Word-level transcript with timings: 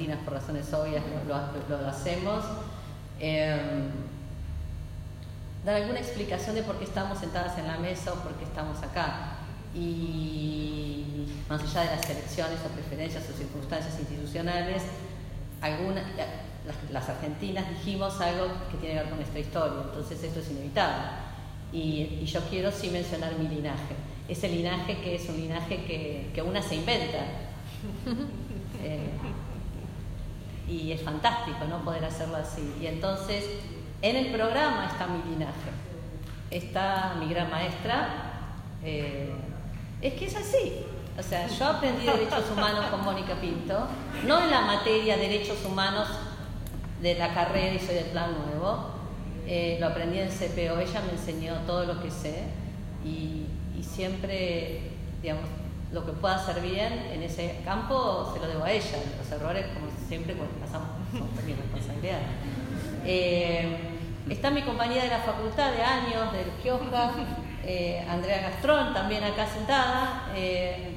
argentinas 0.00 0.18
por 0.24 0.34
razones 0.34 0.72
obvias 0.72 1.02
lo, 1.28 1.76
lo, 1.76 1.88
hacemos. 1.88 2.44
Em, 3.18 3.90
dar 5.64 5.74
alguna 5.76 6.00
explicación 6.00 6.54
de 6.54 6.62
por 6.62 6.78
qué 6.78 6.84
estamos 6.84 7.18
sentadas 7.18 7.58
en 7.58 7.66
la 7.66 7.78
mesa 7.78 8.12
o 8.12 8.16
por 8.16 8.32
qué 8.34 8.44
estamos 8.44 8.82
acá. 8.82 9.36
Y 9.74 11.26
más 11.48 11.62
allá 11.62 11.90
de 11.90 11.96
las 11.96 12.10
elecciones 12.10 12.58
o 12.64 12.68
preferencias 12.68 13.24
o 13.28 13.36
circunstancias 13.36 13.98
institucionales, 13.98 14.82
algunas, 15.60 16.04
las, 16.16 16.90
las, 16.90 17.08
argentinas 17.08 17.68
dijimos 17.68 18.20
algo 18.20 18.46
que 18.70 18.78
tiene 18.78 18.94
que 18.94 19.00
ver 19.00 19.08
con 19.08 19.18
nuestra 19.18 19.40
historia, 19.40 19.82
entonces 19.84 20.22
esto 20.22 20.40
es 20.40 20.50
inevitable. 20.50 21.06
Y, 21.72 22.20
y 22.22 22.24
yo 22.24 22.40
quiero 22.48 22.72
sí 22.72 22.88
mencionar 22.88 23.38
mi 23.38 23.46
linaje, 23.48 23.94
ese 24.28 24.48
linaje 24.48 24.98
que 25.02 25.16
es 25.16 25.28
un 25.28 25.36
linaje 25.36 25.84
que, 25.84 26.30
que 26.34 26.42
una 26.42 26.62
se 26.62 26.76
inventa. 26.76 27.18
Eh, 28.82 29.10
y 30.70 30.92
es 30.92 31.02
fantástico 31.02 31.64
¿no? 31.68 31.84
poder 31.84 32.04
hacerlo 32.04 32.36
así. 32.36 32.74
Y 32.80 32.86
entonces 32.86 33.44
en 34.02 34.16
el 34.16 34.32
programa 34.32 34.86
está 34.86 35.06
mi 35.08 35.22
linaje, 35.30 35.70
está 36.50 37.16
mi 37.18 37.28
gran 37.28 37.50
maestra. 37.50 38.08
Eh, 38.82 39.30
es 40.00 40.14
que 40.14 40.26
es 40.26 40.36
así. 40.36 40.86
O 41.18 41.22
sea, 41.22 41.46
yo 41.48 41.66
aprendí 41.66 42.06
derechos 42.06 42.44
humanos 42.50 42.86
con 42.86 43.04
Mónica 43.04 43.34
Pinto, 43.34 43.86
no 44.26 44.42
en 44.42 44.50
la 44.50 44.62
materia 44.62 45.16
derechos 45.18 45.58
humanos 45.66 46.08
de 47.02 47.14
la 47.16 47.34
carrera 47.34 47.74
y 47.74 47.78
soy 47.78 47.96
del 47.96 48.06
plan 48.06 48.30
nuevo, 48.46 48.86
eh, 49.46 49.76
lo 49.80 49.88
aprendí 49.88 50.18
en 50.18 50.28
CPO, 50.28 50.78
ella 50.78 51.02
me 51.04 51.12
enseñó 51.12 51.56
todo 51.66 51.84
lo 51.84 52.00
que 52.00 52.10
sé 52.10 52.44
y, 53.04 53.46
y, 53.76 53.82
siempre, 53.82 54.92
digamos, 55.20 55.44
lo 55.92 56.06
que 56.06 56.12
pueda 56.12 56.36
hacer 56.36 56.62
bien 56.62 56.92
en 57.12 57.22
ese 57.22 57.60
campo 57.64 58.30
se 58.32 58.40
lo 58.40 58.46
debo 58.46 58.64
a 58.64 58.70
ella. 58.70 58.98
Los 59.18 59.30
errores, 59.32 59.66
como 59.74 59.88
siempre, 60.10 60.34
cuando 60.34 60.56
pasamos, 60.56 60.88
son 61.12 61.46
mi 61.46 61.52
responsabilidad. 61.52 62.18
Eh, 63.06 63.76
está 64.28 64.50
mi 64.50 64.62
compañía 64.62 65.04
de 65.04 65.08
la 65.08 65.20
facultad 65.20 65.70
de 65.70 65.82
años, 65.82 66.32
del 66.32 66.50
Kiosca, 66.60 67.12
eh, 67.64 68.04
Andrea 68.10 68.40
Gastrón, 68.40 68.92
también 68.92 69.22
acá 69.22 69.46
sentada, 69.46 70.32
eh, 70.34 70.96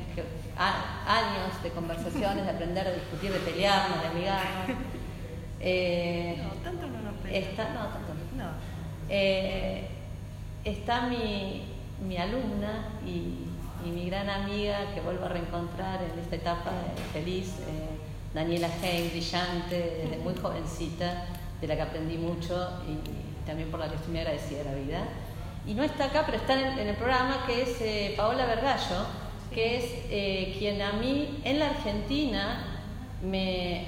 años 0.58 1.62
de 1.62 1.70
conversaciones, 1.70 2.44
de 2.44 2.52
aprender, 2.52 2.88
de 2.88 2.96
discutir, 2.96 3.32
de 3.32 3.40
pelearnos, 3.40 4.02
de 4.02 4.08
amigarnos. 4.08 4.68
no, 6.44 6.54
tanto 6.64 6.88
no 6.88 7.02
nos 7.04 7.14
peleamos. 7.22 7.50
Está, 7.50 7.70
no, 7.70 7.82
tanto 7.90 8.14
no. 8.36 8.50
está 10.66 11.02
mi, 11.02 11.68
mi 12.04 12.18
alumna 12.18 12.88
y, 13.06 13.46
y, 13.86 13.92
mi 13.92 14.08
gran 14.08 14.28
amiga 14.28 14.92
que 14.96 15.02
vuelvo 15.02 15.26
a 15.26 15.30
reencontrar 15.30 16.00
en 16.02 16.18
esta 16.18 16.36
etapa 16.36 16.72
feliz, 17.14 17.60
Daniela 18.34 18.68
Hein, 18.82 19.10
brillante, 19.12 20.02
desde 20.02 20.18
muy 20.18 20.36
jovencita 20.36 21.26
de 21.62 21.68
la 21.68 21.76
que 21.76 21.82
aprendí 21.84 22.18
mucho 22.18 22.70
y, 22.88 23.46
también 23.46 23.70
por 23.70 23.80
la 23.80 23.90
que 23.90 23.96
estoy 23.96 24.12
muy 24.12 24.22
agradecida 24.22 24.60
de 24.60 24.66
la 24.66 24.76
vida. 24.76 25.04
Y 25.66 25.74
no 25.76 25.84
está 25.84 26.06
acá, 26.06 26.24
pero 26.26 26.38
está 26.38 26.60
en, 26.60 26.88
el 26.88 26.96
programa, 26.96 27.46
que 27.46 27.62
es 27.62 27.82
eh, 27.82 28.14
Paola 28.18 28.46
Vergallo, 28.46 29.06
que 29.54 29.78
es 29.78 29.84
eh, 30.10 30.56
quien 30.58 30.82
a 30.82 30.94
mí 30.94 31.42
en 31.44 31.60
la 31.60 31.68
Argentina 31.70 32.82
me, 33.22 33.86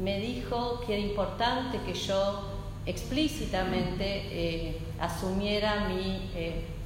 me, 0.00 0.20
dijo 0.20 0.80
que 0.86 0.94
era 0.98 1.02
importante 1.02 1.78
que 1.84 1.94
yo 1.94 2.48
explícitamente 2.86 4.04
eh, 4.04 4.78
asumiera 5.00 5.88
mi 5.88 6.30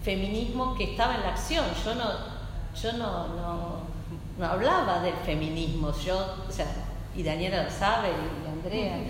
feminismo 0.03 0.75
que 0.75 0.93
estaba 0.93 1.17
en 1.17 1.23
la 1.23 1.31
acción. 1.31 1.65
Yo 1.85 1.95
no, 1.95 2.11
yo 2.81 2.93
no, 2.93 3.29
no, 3.29 3.77
no 4.39 4.47
hablaba 4.47 5.01
del 5.01 5.15
feminismo, 5.27 5.93
yo, 6.05 6.37
o 6.49 6.53
sea, 6.53 6.67
y 7.17 7.23
Daniela 7.23 7.65
lo 7.65 7.71
sabe, 7.71 8.09
y 8.09 8.49
Andrea. 8.51 8.99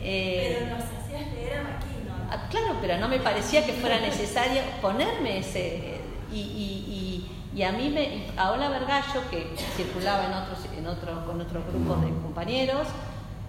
Eh, 0.00 0.56
pero 0.60 0.76
nos 0.76 0.84
hacías 0.84 1.32
leer 1.34 1.58
a 1.58 1.62
Maquino. 1.64 2.14
Ah, 2.30 2.46
claro, 2.48 2.76
pero 2.80 2.98
no 2.98 3.08
me 3.08 3.18
parecía 3.18 3.66
que 3.66 3.72
fuera 3.72 3.98
necesario 3.98 4.62
ponerme 4.80 5.38
ese. 5.38 5.98
Y, 6.32 6.38
y, 6.38 7.30
y, 7.52 7.62
a 7.64 7.72
mí, 7.72 7.90
me, 7.90 8.26
a 8.40 8.52
Ola 8.52 8.68
Vergallo, 8.68 9.28
que 9.28 9.48
circulaba 9.76 10.26
en 10.26 10.32
otros, 10.32 10.60
en 10.78 10.86
otros, 10.86 11.24
con 11.26 11.40
otros 11.40 11.66
grupos 11.66 12.00
de 12.02 12.08
compañeros, 12.22 12.86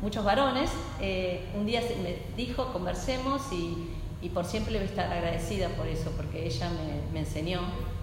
muchos 0.01 0.25
varones, 0.25 0.71
eh, 0.99 1.47
un 1.55 1.67
día 1.67 1.81
me 2.01 2.17
dijo, 2.35 2.73
conversemos 2.73 3.43
y, 3.51 3.91
y, 4.21 4.29
por 4.29 4.43
siempre 4.43 4.73
le 4.73 4.79
voy 4.79 4.87
a 4.87 4.89
estar 4.89 5.13
agradecida 5.13 5.69
por 5.69 5.87
eso, 5.87 6.11
porque 6.17 6.47
ella 6.47 6.69
me, 6.71 7.13
me 7.13 7.19
enseñó 7.19 7.61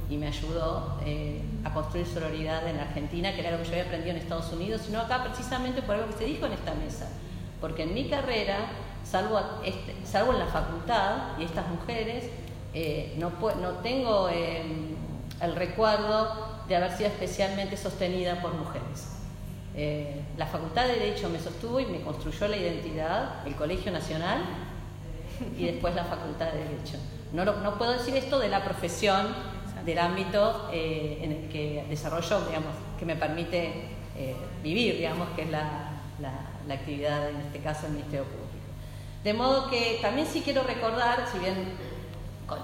y 0.09 0.17
me 0.17 0.29
ayudó 0.29 0.99
eh, 1.05 1.43
a 1.65 1.73
construir 1.75 2.07
sororidad 2.07 2.67
en 2.69 2.79
Argentina, 2.79 3.35
que 3.35 3.41
era 3.41 3.51
lo 3.51 3.59
que 3.59 3.65
yo 3.65 3.71
había 3.71 3.85
aprendido 3.85 4.13
en 4.13 4.19
Estados 4.19 4.53
Unidos, 4.53 4.83
sino 4.87 5.01
acá 5.01 5.25
precisamente 5.25 5.83
por 5.83 5.97
algo 5.97 6.09
que 6.09 6.19
se 6.19 6.25
dijo 6.25 6.47
en 6.47 6.53
esta 6.53 6.75
mesa 6.75 7.09
porque 7.61 7.85
en 7.85 7.95
mi 7.95 8.09
carrera, 8.09 8.59
salvo, 9.05 9.41
este, 9.65 9.95
salvo 10.05 10.33
en 10.33 10.41
la 10.41 10.47
facultad 10.47 11.39
y 11.39 11.45
estas 11.45 11.69
mujeres, 11.69 12.25
eh, 12.75 13.15
no, 13.19 13.33
no, 13.61 13.71
tengo 13.83 14.29
em, 14.29 14.95
el 15.41 15.57
recuerdo 15.57 16.63
de 16.69 16.77
haber 16.77 16.93
sido 16.93 17.09
especialmente 17.09 17.77
sostenida 17.77 18.41
por 18.43 18.55
mujeres. 18.55 19.13
Eh, 19.75 20.23
la 20.39 20.47
Facultad 20.47 20.87
de 20.87 20.95
Derecho 20.95 21.29
me 21.29 21.39
sostuvo 21.39 21.81
y 21.81 21.87
me 21.87 22.01
construyó 22.01 22.49
la 22.49 22.57
identidad, 22.57 23.47
el 23.47 23.55
Colegio 23.57 23.93
Nacional 23.93 24.43
y 25.59 25.67
después 25.67 25.95
la 25.95 26.05
Facultad 26.05 26.53
de 26.53 26.59
Derecho. 26.59 26.97
No, 27.33 27.45
no 27.45 27.79
puedo 27.79 27.93
decir 27.93 28.17
esto 28.17 28.39
de 28.39 28.49
la 28.49 28.65
profesión, 28.65 29.27
del 29.87 29.99
ámbito 29.99 30.69
eh, 30.73 31.21
en 31.23 31.33
el 31.33 31.49
que 31.49 31.87
desarrollo, 31.89 32.45
digamos, 32.47 32.75
que 32.99 33.07
me 33.07 33.17
permite 33.17 33.97
vivir, 34.63 34.97
digamos, 34.97 35.29
que 35.37 35.43
es 35.43 35.51
la, 35.51 35.97
la, 36.21 36.75
actividad, 36.75 37.29
en 37.29 37.37
este 37.37 37.61
caso, 37.61 37.83
del 37.83 37.93
Ministerio 37.93 38.25
Público. 38.25 38.47
De 39.23 39.35
modo 39.35 39.69
que 39.71 39.99
también 40.01 40.27
sí 40.27 40.43
quiero 40.43 40.63
recordar, 40.63 41.27
si 41.31 41.39
bien 41.39 41.75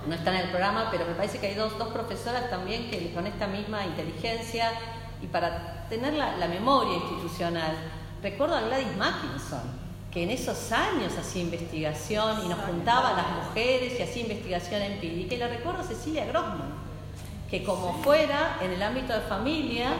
no 0.06 0.14
están 0.14 0.34
en 0.34 0.42
el 0.42 0.48
programa, 0.48 0.88
pero 0.90 1.04
me 1.06 1.14
parece 1.14 1.38
que 1.38 1.48
hay 1.48 1.54
dos, 1.54 1.76
dos 1.78 1.88
profesoras 1.88 2.48
también 2.50 2.90
que 2.90 3.12
con 3.12 3.26
esta 3.26 3.46
misma 3.46 3.84
inteligencia 3.84 4.70
y 5.20 5.26
para 5.26 5.88
tener 5.88 6.14
la, 6.14 6.36
la 6.36 6.48
memoria 6.48 6.94
institucional, 6.96 7.76
recuerdo 8.22 8.56
a 8.56 8.60
Gladys 8.62 8.96
Mackinson, 8.96 9.82
que 10.12 10.22
en 10.22 10.30
esos 10.30 10.70
años 10.72 11.16
hacía 11.18 11.42
investigación 11.42 12.44
y 12.44 12.48
nos 12.48 12.58
juntaba 12.60 13.10
a 13.10 13.14
las 13.14 13.46
mujeres 13.46 13.98
y 13.98 14.02
hacía 14.02 14.22
investigación 14.22 14.82
empírica. 14.82 15.34
Y 15.34 15.38
la 15.38 15.48
recuerdo 15.48 15.80
a 15.80 15.84
Cecilia 15.84 16.26
Grossman, 16.26 16.70
que 17.52 17.62
como 17.62 17.92
fuera 18.02 18.56
en 18.62 18.70
el 18.70 18.82
ámbito 18.82 19.12
de 19.12 19.20
familia, 19.20 19.90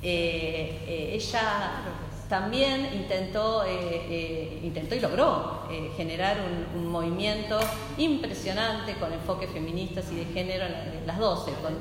eh, 0.00 0.80
eh, 0.86 1.10
ella 1.12 1.82
también 2.30 2.88
intentó, 2.94 3.62
eh, 3.66 4.58
intentó 4.62 4.94
y 4.94 5.00
logró 5.00 5.68
generar 5.98 6.38
un, 6.74 6.90
movimiento 6.90 7.60
impresionante 7.98 8.94
con 8.94 9.12
enfoques 9.12 9.50
feministas 9.50 10.10
y 10.12 10.16
de 10.16 10.24
género, 10.24 10.64
en 10.64 11.06
las 11.06 11.18
12, 11.18 11.52
con 11.62 11.74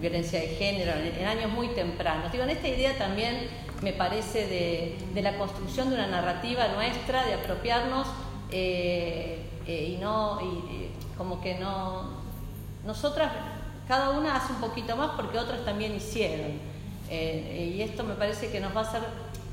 violencia 0.00 0.40
de 0.40 0.48
género, 0.48 0.92
en, 0.92 1.26
años 1.26 1.52
muy 1.52 1.68
tempranos. 1.68 2.32
Digo, 2.32 2.44
esta 2.44 2.68
idea 2.68 2.96
también 2.96 3.48
me 3.82 3.92
parece 3.92 4.46
de, 4.46 5.20
la 5.20 5.36
construcción 5.36 5.90
de 5.90 5.96
una 5.96 6.06
narrativa 6.06 6.68
nuestra, 6.68 7.26
de 7.26 7.34
apropiarnos 7.34 8.08
y 8.50 9.98
no, 10.00 10.38
como 11.18 11.42
que 11.42 11.56
no, 11.56 12.22
nosotras, 12.86 13.30
cada 13.88 14.10
una 14.10 14.36
hace 14.36 14.52
un 14.52 14.60
poquito 14.60 14.96
más 14.96 15.10
porque 15.16 15.38
otras 15.38 15.64
también 15.64 15.94
hicieron. 15.94 16.60
y 17.10 17.80
esto 17.82 18.04
me 18.04 18.14
parece 18.14 18.50
que 18.50 18.60
nos 18.60 18.74
va 18.74 18.80
a 18.80 18.84
hacer 18.84 19.02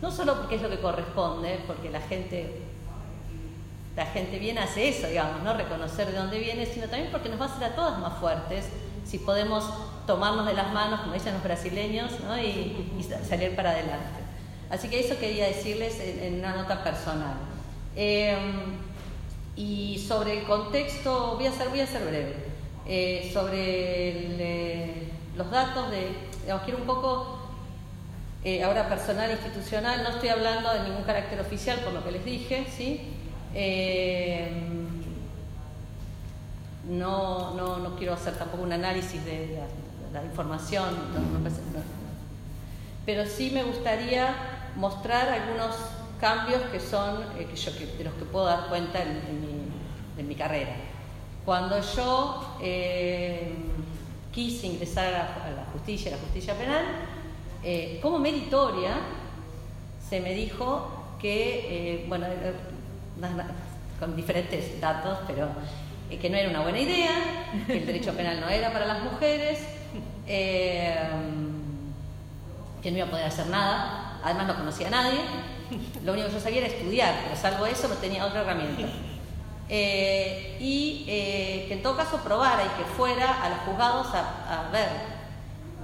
no 0.01 0.11
solo 0.11 0.35
porque 0.35 0.55
es 0.55 0.61
lo 0.61 0.69
que 0.69 0.79
corresponde, 0.79 1.59
porque 1.67 1.89
la 1.89 1.99
gente, 2.01 2.61
la 3.95 4.05
gente 4.05 4.39
bien 4.39 4.57
hace 4.57 4.87
eso, 4.87 5.07
digamos, 5.07 5.43
¿no? 5.43 5.53
Reconocer 5.53 6.07
de 6.07 6.17
dónde 6.17 6.39
viene, 6.39 6.65
sino 6.65 6.87
también 6.87 7.11
porque 7.11 7.29
nos 7.29 7.39
va 7.39 7.45
a 7.45 7.49
hacer 7.49 7.63
a 7.65 7.75
todas 7.75 7.99
más 7.99 8.17
fuertes 8.17 8.65
si 9.05 9.19
podemos 9.19 9.65
tomarnos 10.05 10.45
de 10.45 10.53
las 10.53 10.71
manos, 10.71 11.01
como 11.01 11.13
dicen 11.13 11.33
los 11.33 11.43
brasileños, 11.43 12.11
¿no? 12.21 12.37
y, 12.37 12.87
salir 13.27 13.55
para 13.55 13.71
adelante. 13.71 14.19
Así 14.69 14.87
que 14.87 14.99
eso 14.99 15.17
quería 15.19 15.47
decirles 15.47 15.99
en, 15.99 16.39
una 16.39 16.55
nota 16.55 16.83
personal. 16.83 17.35
Em, 17.95 18.77
y 19.55 19.97
sobre 20.07 20.39
el 20.39 20.45
contexto, 20.45 21.35
voy 21.35 21.47
a 21.47 21.51
ser, 21.51 21.69
voy 21.69 21.81
a 21.81 21.87
ser 21.87 22.03
breve, 22.05 22.35
eh, 22.91 23.29
sobre 23.31 24.09
eh, 24.39 25.11
los 25.35 25.51
datos 25.51 25.91
de, 25.91 26.07
digamos, 26.41 26.63
quiero 26.63 26.79
un 26.79 26.87
poco 26.87 27.37
eh, 28.43 28.63
ahora 28.63 28.89
personal 28.89 29.29
institucional, 29.29 30.01
no 30.01 30.09
estoy 30.09 30.29
hablando 30.29 30.73
de 30.73 30.79
ningún 30.85 31.03
carácter 31.03 31.39
oficial 31.39 31.77
por 31.81 31.93
lo 31.93 32.03
que 32.03 32.11
les 32.11 32.25
dije, 32.25 32.65
¿sí? 32.75 33.13
No, 36.89 37.53
no, 37.53 37.77
no, 37.77 37.95
quiero 37.95 38.13
hacer 38.13 38.33
tampoco 38.39 38.63
un 38.63 38.73
análisis 38.73 39.23
de 39.23 39.59
la, 40.11 40.23
información, 40.23 40.89
pero 43.05 43.27
sí 43.27 43.51
me 43.53 43.61
gustaría 43.61 44.33
mostrar 44.75 45.29
algunos 45.29 45.75
cambios 46.19 46.63
que 46.71 46.79
son 46.79 47.23
que 47.37 47.55
yo, 47.55 47.71
de 47.71 48.03
los 48.03 48.13
que 48.15 48.25
puedo 48.25 48.45
dar 48.45 48.67
cuenta 48.67 48.99
en, 49.03 50.27
mi, 50.27 50.35
carrera. 50.35 50.75
Cuando 51.49 51.81
yo 51.81 52.59
quise 54.31 54.67
ingresar 54.67 55.07
a 55.15 55.49
la, 55.49 55.65
justicia, 55.73 56.11
a 56.11 56.15
la 56.15 56.21
justicia 56.21 56.53
penal, 56.53 56.85
eh, 57.63 57.97
como 58.03 58.19
meritoria, 58.19 58.91
se 60.07 60.21
me 60.21 60.35
dijo 60.35 61.15
que, 61.19 62.03
eh, 62.03 62.05
bueno, 62.07 62.27
eh, 62.27 62.53
con 63.99 64.15
diferentes 64.15 64.79
datos, 64.79 65.17
pero 65.25 65.47
eh, 66.11 66.19
que 66.19 66.29
no 66.29 66.37
era 66.37 66.51
una 66.51 66.61
buena 66.61 66.81
idea, 66.81 67.15
que 67.65 67.79
el 67.79 67.85
derecho 67.87 68.13
penal 68.13 68.39
no 68.41 68.47
era 68.47 68.71
para 68.71 68.85
las 68.85 69.01
mujeres, 69.01 69.57
que 70.27 70.99
no 72.91 72.95
iba 72.95 73.07
a 73.07 73.09
poder 73.09 73.25
hacer 73.25 73.47
nada, 73.47 74.19
además 74.23 74.45
no 74.49 74.55
conocía 74.55 74.85
a 74.89 74.91
nadie, 74.91 75.17
lo 76.05 76.13
único 76.13 76.27
que 76.27 76.33
yo 76.35 76.39
sabía 76.39 76.59
era 76.59 76.67
estudiar, 76.67 77.21
pero 77.23 77.35
salvo 77.35 77.65
eso 77.65 77.87
no 77.87 77.95
tenía 77.95 78.23
otra 78.23 78.41
herramienta. 78.41 78.87
Y 79.69 81.05
que 81.67 81.73
en 81.73 81.83
todo 81.83 81.95
caso 81.95 82.17
probara 82.17 82.63
y 82.65 82.69
que 82.69 82.89
fuera 82.89 83.43
a 83.43 83.49
los 83.49 83.59
juzgados 83.59 84.07
a, 84.13 84.69
ver. 84.71 84.89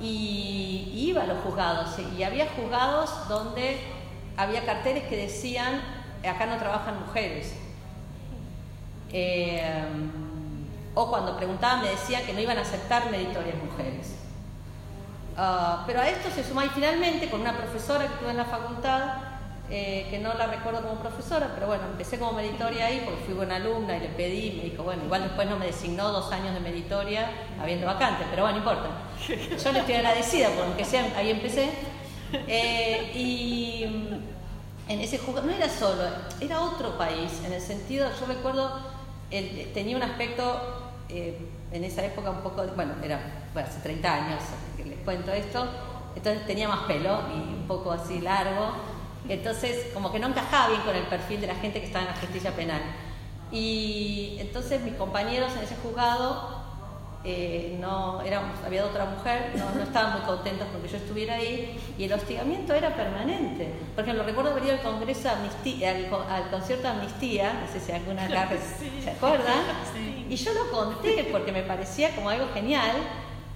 Y, 0.02 0.92
iba 0.96 1.24
a 1.24 1.26
los 1.28 1.40
juzgados, 1.44 1.96
y 2.18 2.24
había 2.24 2.48
juzgados 2.50 3.28
donde 3.30 3.80
había 4.38 4.66
carteles 4.66 5.04
que 5.06 5.16
decían, 5.16 5.82
acá 6.28 6.46
no 6.46 6.58
trabajan 6.58 7.00
mujeres. 7.00 7.54
Eh, 9.12 9.84
o 10.96 11.10
cuando 11.10 11.38
preguntaban 11.38 11.81
me 11.81 11.90
decían 11.90 12.26
que 12.26 12.34
no 12.34 12.40
iban 12.40 12.58
a 12.58 12.62
aceptar 12.62 13.12
meditorias 13.12 13.56
mujeres. 13.64 14.16
Ah, 15.38 15.84
pero 15.86 16.00
a 16.00 16.08
esto 16.08 16.30
se 16.31 16.44
suma 16.44 16.66
y 16.66 16.70
finalmente 16.70 17.30
con 17.30 17.42
una 17.42 17.56
profesora 17.58 18.08
que 18.08 18.16
tuve 18.16 18.31
en 18.31 18.38
la 18.38 18.46
facultad, 18.46 19.35
eh, 19.70 20.08
que 20.12 20.20
no 20.20 20.34
la 20.36 20.48
recuerdo 20.48 20.82
como 20.82 21.00
profesora, 21.00 21.52
pero 21.56 21.68
bueno, 21.68 21.84
empecé 21.86 22.20
como 22.20 22.34
meditoria 22.34 22.86
ahí 22.86 23.02
porque 23.04 23.24
fui 23.26 23.34
buena 23.34 23.56
alumna 23.56 23.98
y 23.98 24.02
le 24.02 24.10
pedí, 24.10 24.58
me 24.58 24.70
dijo, 24.70 24.84
bueno, 24.84 25.04
igual 25.06 25.24
después 25.24 25.50
no 25.50 25.58
me 25.58 25.66
designó 25.66 26.12
dos 26.12 26.32
años 26.32 26.54
de 26.54 26.60
meditoria 26.60 27.30
habiendo 27.60 27.88
vacante, 27.88 28.26
pero 28.30 28.44
bueno, 28.44 28.60
no 28.60 28.64
importa. 28.64 28.90
Yo 29.64 29.72
le 29.72 29.80
estoy 29.80 29.96
agradecida 29.96 30.50
porque 30.50 30.86
sea, 30.86 31.12
ahí 31.18 31.32
empecé. 31.32 31.72
Eh, 32.48 33.12
y 33.16 33.84
en 34.88 35.02
ese 35.02 35.20
no 35.26 35.52
era 35.52 35.70
solo, 35.70 36.04
era 36.40 36.62
otro 36.62 36.98
país, 36.98 37.32
en 37.46 37.54
el 37.54 37.62
sentido, 37.62 38.10
yo 38.20 38.26
recuerdo, 38.26 38.82
tenía 39.74 39.96
un 39.96 40.04
aspecto 40.04 40.92
eh, 41.10 41.38
en 41.72 41.84
esa 41.84 42.06
época 42.06 42.30
un 42.30 42.42
poco, 42.42 42.64
bueno, 42.76 42.94
era 43.04 43.20
hace 43.56 43.80
30 43.82 44.14
años 44.14 44.42
que 44.78 44.86
les 44.86 45.00
cuento 45.00 45.32
esto, 45.32 45.68
entonces 46.16 46.46
tenía 46.46 46.68
más 46.68 46.82
pelo 46.82 47.20
y 47.34 47.54
un 47.54 47.66
poco 47.68 47.92
así 47.92 48.20
largo, 48.20 48.74
entonces 49.30 49.88
como 49.94 50.12
que 50.12 50.19
no 50.19 50.27
encajaba 50.27 50.69
bien 50.69 50.81
con 50.81 50.95
el 50.95 51.04
perfil 51.04 51.42
de 51.42 51.48
la 51.48 51.56
gente 51.56 51.80
que 51.80 51.88
estaba 51.88 52.06
en 52.06 52.12
la 52.12 52.19
justicia 52.19 52.51
penal. 52.51 52.81
Y 53.51 54.38
entonces 54.39 54.81
mis 54.81 54.95
compañeros 54.95 55.51
en 55.56 55.63
ese 55.63 55.75
juzgado 55.75 56.66
eh, 57.27 57.75
no 57.81 58.19
había 58.19 58.86
otra 58.86 59.06
mujer, 59.06 59.51
no, 59.56 59.81
estaban 59.81 60.13
muy 60.13 60.22
contentos 60.22 60.68
porque 60.72 60.88
yo 60.88 60.98
estuviera 60.98 61.33
ahí 61.33 61.75
y 61.98 62.04
el 62.04 62.13
hostigamiento 62.13 62.75
era 62.75 62.95
permanente. 62.95 63.74
Por 63.95 64.04
ejemplo, 64.04 64.24
recuerdo 64.24 64.51
haber 64.51 64.66
ido 64.66 64.74
al 64.74 64.81
congreso 64.81 65.31
amnistía, 65.31 65.89
al, 65.89 66.50
concierto 66.51 66.83
de 66.83 66.89
amnistía, 66.89 67.54
no 67.66 67.71
sé 67.71 67.80
si 67.80 67.92
alguna 67.92 68.25
acá 68.25 68.50
se 69.04 69.10
acuerdan, 69.10 69.63
y 70.30 70.36
yo 70.36 70.54
lo 70.54 70.69
conté 70.69 71.28
porque 71.31 71.51
me 71.51 71.63
parecía 71.63 72.13
como 72.16 72.30
algo 72.30 72.48
genial. 72.54 72.95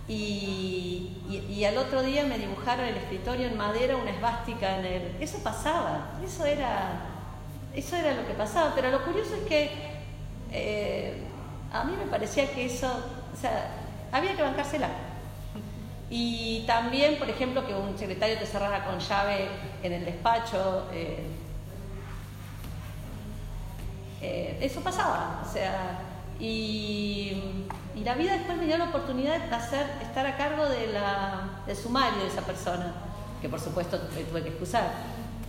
Y, 0.10 1.64
al 1.64 1.78
otro 1.78 2.02
día 2.02 2.24
me 2.24 2.40
dibujaron 2.40 2.86
el 2.86 2.98
escritorio 2.98 3.48
en 3.48 3.58
madera 3.58 3.96
una 3.96 4.10
esvástica 4.10 4.80
en 4.80 4.86
el. 4.86 5.16
Eso 5.20 5.38
pasaba, 5.44 6.12
eso 6.26 6.46
era, 6.46 7.02
eso 7.76 7.96
era 7.96 8.16
lo 8.16 8.26
que 8.26 8.34
pasaba. 8.34 8.74
Pero 8.74 8.90
lo 8.90 9.06
curioso 9.06 9.36
es 9.36 9.42
que 9.44 9.70
eh, 10.52 11.22
a 11.72 11.84
mí 11.84 11.94
me 11.96 12.10
parecía 12.10 12.50
que 12.52 12.66
eso 12.66 12.92
o 13.34 13.38
sea, 13.40 13.72
había 14.12 14.36
que 14.36 14.42
bancársela. 14.42 14.90
Y 16.10 16.64
también, 16.66 17.20
por 17.20 17.30
ejemplo, 17.30 17.66
que 17.68 17.74
un 17.76 17.98
secretario 17.98 18.40
te 18.40 18.48
cerrara 18.48 18.84
con 18.86 19.00
llave 19.00 19.48
en 19.84 19.94
el 19.94 20.06
despacho. 20.06 20.88
Eh, 20.92 21.24
eh, 24.22 24.58
eso 24.60 24.82
pasaba. 24.82 25.44
O 25.48 25.54
sea, 25.54 26.00
y, 26.40 27.44
la 28.04 28.16
vida 28.16 28.34
después 28.34 28.58
me 28.58 28.66
dio 28.66 28.78
la 28.78 28.86
oportunidad 28.86 29.38
de 29.38 29.54
hacer, 29.54 29.86
estar 30.02 30.26
a 30.26 30.36
cargo 30.36 30.66
de 30.66 30.88
la, 30.88 31.62
del 31.68 31.76
sumario 31.76 32.22
de 32.22 32.28
esa 32.28 32.42
persona, 32.42 32.94
que 33.40 33.50
por 33.50 33.60
supuesto 33.60 34.00
tuve 34.00 34.42
que 34.42 34.50
excusar. 34.50 34.90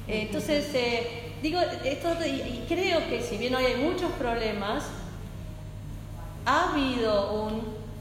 entonces, 0.06 0.68
eh, 0.74 1.32
digo, 1.40 1.58
esto, 1.84 2.08
y 2.26 2.64
creo 2.68 3.08
que 3.08 3.22
si 3.22 3.38
bien 3.38 3.54
hoy 3.54 3.64
hay 3.64 3.76
muchos 3.76 4.10
problemas, 4.12 4.84
ha 6.44 6.72
habido 6.72 7.50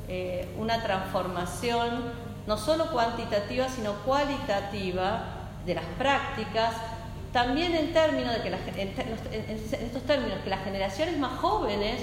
eh, 0.07 0.47
una 0.57 0.81
transformación 0.81 2.01
no 2.47 2.57
solo 2.57 2.91
cuantitativa, 2.91 3.69
sino 3.69 3.93
cualitativa 4.05 5.23
de 5.65 5.75
las 5.75 5.85
prácticas, 5.97 6.73
también 7.31 7.75
en 7.75 7.93
términos 7.93 8.33
de 8.33 8.41
que 8.41 8.81
en, 8.81 9.85
estos 9.85 10.03
términos 10.03 10.39
que 10.43 10.49
las 10.49 10.63
generaciones 10.63 11.17
más 11.19 11.37
jóvenes 11.39 12.01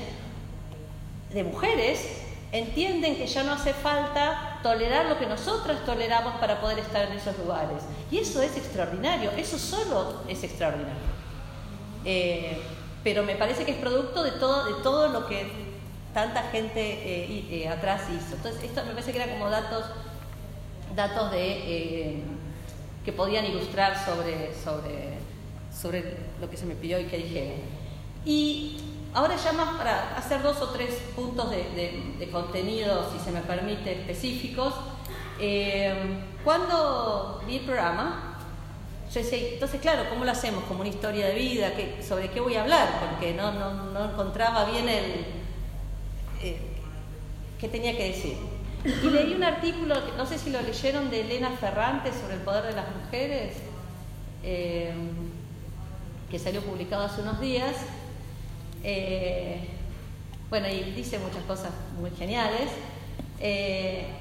de 1.32 1.44
mujeres 1.44 2.00
entienden 2.52 3.16
que 3.16 3.26
ya 3.26 3.42
no 3.42 3.52
hace 3.52 3.72
falta 3.72 4.58
tolerar 4.62 5.06
lo 5.06 5.18
que 5.18 5.26
nosotras 5.26 5.84
toleramos 5.84 6.34
para 6.36 6.60
poder 6.60 6.78
estar 6.78 7.06
en 7.06 7.12
esos 7.12 7.36
lugares. 7.38 7.82
Y 8.10 8.18
eso 8.18 8.40
es 8.42 8.56
extraordinario, 8.56 9.30
eso 9.32 9.58
solo 9.58 10.22
es 10.28 10.42
extraordinario. 10.42 11.16
Eh, 12.04 12.58
pero 13.02 13.22
me 13.22 13.36
parece 13.36 13.64
que 13.64 13.72
es 13.72 13.78
producto 13.78 14.22
de 14.22 14.32
todo, 14.32 14.76
de 14.76 14.82
todo 14.82 15.08
lo 15.08 15.26
que 15.26 15.46
tanta 16.14 16.44
gente 16.44 16.80
eh, 16.80 17.46
eh, 17.50 17.68
atrás 17.68 18.02
hizo. 18.10 18.36
Entonces, 18.36 18.64
esto 18.64 18.84
me 18.84 18.92
parece 18.92 19.12
que 19.12 19.22
eran 19.22 19.38
como 19.38 19.50
datos, 19.50 19.84
datos 20.94 21.30
de, 21.32 22.22
que 23.04 23.12
podían 23.12 23.44
ilustrar 23.44 24.02
sobre, 24.04 24.54
sobre, 24.54 25.18
sobre 25.72 26.16
lo 26.40 26.48
que 26.48 26.56
se 26.56 26.66
me 26.66 26.74
pidió 26.74 26.98
y 26.98 27.04
que 27.04 27.18
dije. 27.18 27.56
Y 28.24 28.80
ahora 29.16 29.34
ya 29.36 29.52
más 29.52 29.76
para 29.76 30.16
hacer 30.16 30.42
dos 30.42 30.60
o 30.60 30.68
tres 30.68 30.94
puntos 31.16 31.50
de, 31.50 32.28
contenido, 32.30 33.10
si 33.12 33.18
se 33.24 33.32
me 33.32 33.40
permite, 33.40 34.00
específicos. 34.00 34.74
cuando 36.44 37.42
vi 37.46 37.56
el 37.56 37.64
programa, 37.64 38.38
entonces 39.14 39.80
claro, 39.80 40.08
¿cómo 40.10 40.24
lo 40.24 40.30
hacemos? 40.30 40.62
Como 40.64 40.80
una 40.80 40.90
historia 40.90 41.26
de 41.26 41.34
vida, 41.34 41.72
¿sobre 42.06 42.30
qué 42.30 42.40
voy 42.40 42.54
a 42.54 42.62
hablar? 42.62 42.88
Porque 43.00 43.34
no 43.34 44.04
encontraba 44.04 44.64
bien 44.66 44.88
el, 44.88 45.24
eh, 46.42 46.58
qué 47.58 47.68
tenía 47.68 47.96
que 47.96 48.08
decir. 48.08 48.36
Y 48.84 49.10
leí 49.10 49.34
un 49.34 49.42
artículo, 49.42 49.96
no 50.16 50.26
sé 50.26 50.38
si 50.38 50.50
lo 50.50 50.60
leyeron, 50.60 51.10
de 51.10 51.22
Elena 51.22 51.50
Ferrante 51.50 52.12
sobre 52.12 52.34
el 52.34 52.40
poder 52.40 52.64
de 52.66 52.72
las 52.72 52.86
mujeres, 52.94 53.56
eh, 54.44 54.94
que 56.30 56.38
salió 56.38 56.60
publicado 56.60 57.04
hace 57.04 57.22
unos 57.22 57.40
días. 57.40 57.74
Eh, 58.88 59.58
bueno, 60.48 60.68
y 60.68 60.92
dice 60.92 61.18
muchas 61.18 61.42
cosas 61.42 61.72
muy 61.98 62.12
geniales, 62.12 62.70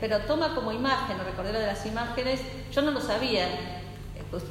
pero 0.01 0.21
toma 0.21 0.55
como 0.55 0.71
imagen, 0.71 1.19
lo 1.19 1.23
recordé 1.23 1.53
lo 1.53 1.59
de 1.59 1.67
las 1.67 1.85
imágenes, 1.85 2.41
yo 2.71 2.81
no 2.81 2.89
lo 2.89 2.99
sabía, 2.99 3.47
pues, 4.31 4.43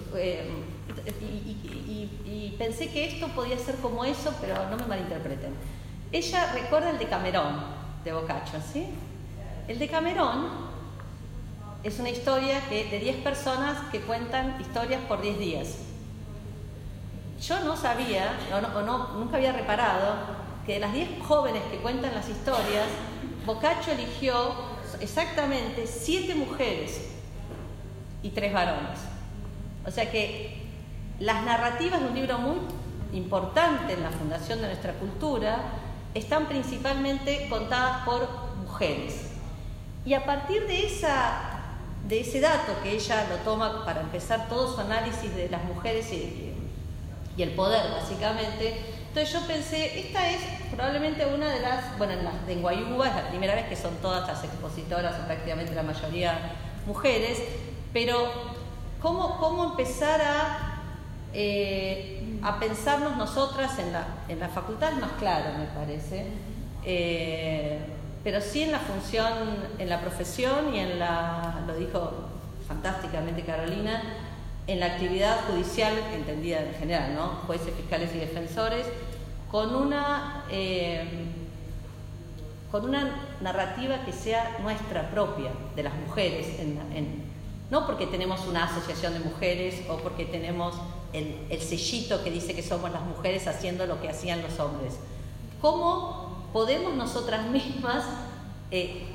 y 2.25 2.55
pensé 2.57 2.91
que 2.91 3.07
esto 3.07 3.27
podía 3.29 3.59
ser 3.59 3.75
como 3.77 4.05
eso, 4.05 4.33
pero 4.41 4.71
no 4.71 4.77
me 4.77 4.87
malinterpreten. 4.87 5.53
Ella 6.13 6.53
recuerda 6.53 6.91
el 6.91 6.99
de 6.99 7.09
Camerón, 7.09 7.65
de 8.05 8.13
Boccaccio, 8.13 8.61
¿sí? 8.73 8.87
El 9.67 9.81
de 9.81 9.89
Camerón 9.89 10.47
es 11.83 11.99
una 11.99 12.11
historia 12.11 12.61
que, 12.69 12.85
de 12.85 13.01
10 13.01 13.17
personas 13.17 13.79
que 13.91 14.01
cuentan 14.01 14.61
historias 14.61 15.01
por 15.09 15.21
10 15.21 15.39
días. 15.41 15.79
Yo 17.47 17.61
no 17.61 17.77
sabía, 17.77 18.39
o, 18.55 18.81
no, 18.81 19.09
nunca 19.19 19.37
había 19.37 19.53
reparado, 19.53 20.15
que 20.65 20.75
de 20.75 20.81
las 20.81 20.95
10 20.95 21.23
jóvenes 21.23 21.63
que 21.71 21.77
cuentan 21.77 22.15
las 22.15 22.27
historias, 22.27 22.87
Boccaccio 23.45 23.93
eligió 23.93 24.55
exactamente 25.01 25.87
7 25.87 26.35
mujeres 26.37 27.11
y 28.23 28.31
3 28.31 28.55
varones. 28.55 28.99
O 29.87 29.91
sea 29.91 30.11
que 30.11 30.63
las 31.21 31.45
narrativas 31.45 32.01
de 32.01 32.07
un 32.07 32.15
libro 32.15 32.39
muy 32.39 32.57
importante 33.13 33.93
en 33.93 34.03
la 34.03 34.11
fundación 34.11 34.63
de 34.63 34.69
nuestra 34.69 34.95
cultura 34.95 35.59
están 36.15 36.47
principalmente 36.47 37.47
contadas 37.51 38.07
por 38.07 38.27
mujeres. 38.57 39.33
Y 40.07 40.15
a 40.15 40.25
partir 40.25 40.67
de, 40.67 40.87
esa, 40.87 41.43
de 42.09 42.21
ese 42.21 42.41
dato 42.41 42.73
que 42.83 42.93
ella 42.93 43.27
lo 43.29 43.37
toma 43.39 43.85
para 43.85 44.01
empezar 44.01 44.49
todo 44.49 44.75
su 44.75 44.81
análisis 44.81 45.35
de 45.37 45.51
las 45.51 45.63
mujeres 45.65 46.11
y, 46.11 46.54
el 47.43 47.51
poder, 47.51 47.91
básicamente, 47.91 48.77
entonces 49.09 49.33
yo 49.33 49.47
pensé, 49.47 50.01
esta 50.01 50.29
es 50.31 50.41
probablemente 50.71 51.27
una 51.27 51.49
de 51.51 51.61
las, 51.61 51.97
bueno, 51.99 52.15
en, 52.15 52.25
las, 52.25 52.47
de 52.47 52.57
Guayuba 52.57 53.09
es 53.09 53.15
la 53.15 53.29
primera 53.29 53.55
vez 53.55 53.67
que 53.67 53.77
son 53.77 53.95
todas 53.97 54.27
las 54.27 54.43
expositoras, 54.43 55.15
o 55.21 55.27
prácticamente 55.27 55.75
la 55.75 55.83
mayoría 55.83 56.39
mujeres, 56.87 57.39
pero 57.93 58.31
¿cómo, 59.01 59.39
cómo 59.39 59.65
empezar 59.71 60.21
a 60.21 60.75
eh, 61.37 62.39
a 62.45 62.61
pensarnos 62.61 63.17
nosotras 63.17 63.77
en 63.81 63.93
la, 63.93 64.07
en 64.29 64.39
la 64.39 64.49
facultad 64.49 64.93
es 64.93 65.01
más 65.01 65.13
claro, 65.19 65.59
me 65.59 65.65
parece, 65.65 66.27
eh, 66.85 67.81
pero 68.23 68.41
sí 68.41 68.63
en 68.63 68.71
la 68.71 68.79
función, 68.79 69.33
en 69.79 69.89
la 69.89 70.01
profesión 70.01 70.73
y 70.73 70.79
en 70.79 71.01
la, 71.01 71.63
lo 71.67 71.75
dijo 71.75 72.13
fantásticamente 72.69 73.43
Carolina, 73.43 74.01
en 74.67 74.81
la 74.81 74.87
actividad 74.87 75.45
judicial, 75.47 75.93
entendida 76.15 76.61
en 76.61 76.75
general, 76.75 77.15
¿no? 77.15 77.27
jueces, 77.47 77.75
fiscales 77.75 78.15
y 78.15 78.19
defensores, 78.19 78.87
con 79.51 79.75
una, 79.75 80.45
eh, 80.51 81.07
con 82.71 82.85
una 82.85 83.37
narrativa 83.41 84.05
que 84.05 84.13
sea 84.13 84.59
nuestra 84.63 85.11
propia, 85.11 85.51
de 85.77 85.83
las 85.83 85.95
mujeres, 85.95 86.47
no 87.71 87.87
porque 87.87 88.07
tenemos 88.07 88.47
una 88.47 88.65
asociación 88.65 89.13
de 89.15 89.21
mujeres 89.21 89.83
o 89.89 89.97
porque 89.99 90.25
tenemos 90.25 90.75
el, 91.13 91.47
el, 91.51 91.61
sellito 91.61 92.23
que 92.25 92.31
dice 92.31 92.55
que 92.55 92.63
somos 92.63 92.91
las 92.91 93.03
mujeres 93.03 93.47
haciendo 93.47 93.87
lo 93.87 94.01
que 94.01 94.09
hacían 94.09 94.43
los 94.43 94.59
hombres. 94.59 94.95
¿Cómo 95.61 96.49
podemos 96.53 96.95
nosotras 96.95 97.47
mismas 97.47 98.05
eh, 98.71 99.07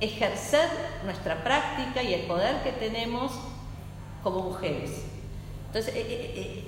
ejercer 0.00 0.68
nuestra 1.04 1.42
práctica 1.42 2.02
y 2.02 2.14
el 2.14 2.22
poder 2.22 2.62
que 2.62 2.72
tenemos 2.72 3.32
como 4.26 4.42
mujeres. 4.42 4.90
Entonces, 5.68 5.94
eh, 5.94 6.02
eh, 6.04 6.64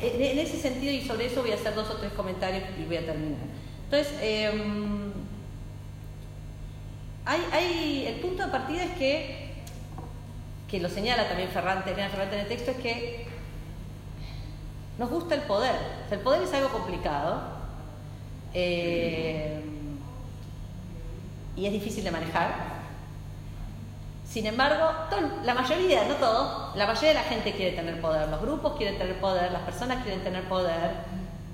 eh, 0.00 0.30
en 0.32 0.38
ese 0.38 0.58
sentido 0.58 0.94
y 0.94 1.02
sobre 1.02 1.26
eso 1.26 1.42
voy 1.42 1.50
a 1.50 1.56
hacer 1.56 1.74
dos 1.74 1.90
o 1.90 1.96
tres 1.96 2.10
comentarios 2.14 2.64
y 2.80 2.86
voy 2.86 2.96
a 2.96 3.04
terminar. 3.04 3.42
Entonces, 3.84 4.14
em, 4.22 5.12
hay, 7.26 8.06
el 8.06 8.14
punto 8.20 8.46
de 8.46 8.50
partida 8.50 8.84
es 8.84 8.92
que, 8.92 9.50
que 10.66 10.80
lo 10.80 10.88
señala 10.88 11.28
también 11.28 11.50
Ferrante, 11.50 11.94
Ferrante 11.94 12.36
en 12.36 12.40
el 12.40 12.48
texto, 12.48 12.70
es 12.70 12.78
que 12.78 13.26
nos 14.98 15.10
gusta 15.10 15.34
el 15.34 15.42
poder. 15.42 15.76
el 16.10 16.20
poder 16.20 16.44
es 16.44 16.54
algo 16.54 16.70
complicado 16.70 17.42
y 18.54 19.60
es 21.66 21.72
difícil 21.72 22.04
de 22.04 22.10
manejar. 22.10 22.63
Sin 24.34 24.46
embargo, 24.46 24.90
la 25.44 25.54
mayoría, 25.54 26.06
no 26.08 26.16
todo, 26.16 26.72
la 26.74 26.88
mayoría 26.88 27.10
de 27.10 27.14
la 27.14 27.22
gente 27.22 27.52
quiere 27.52 27.76
tener 27.76 28.00
poder, 28.00 28.28
los 28.30 28.40
grupos 28.40 28.76
quieren 28.76 28.98
tener 28.98 29.20
poder, 29.20 29.52
las 29.52 29.62
personas 29.62 30.02
quieren 30.02 30.24
tener 30.24 30.42
poder, 30.48 30.90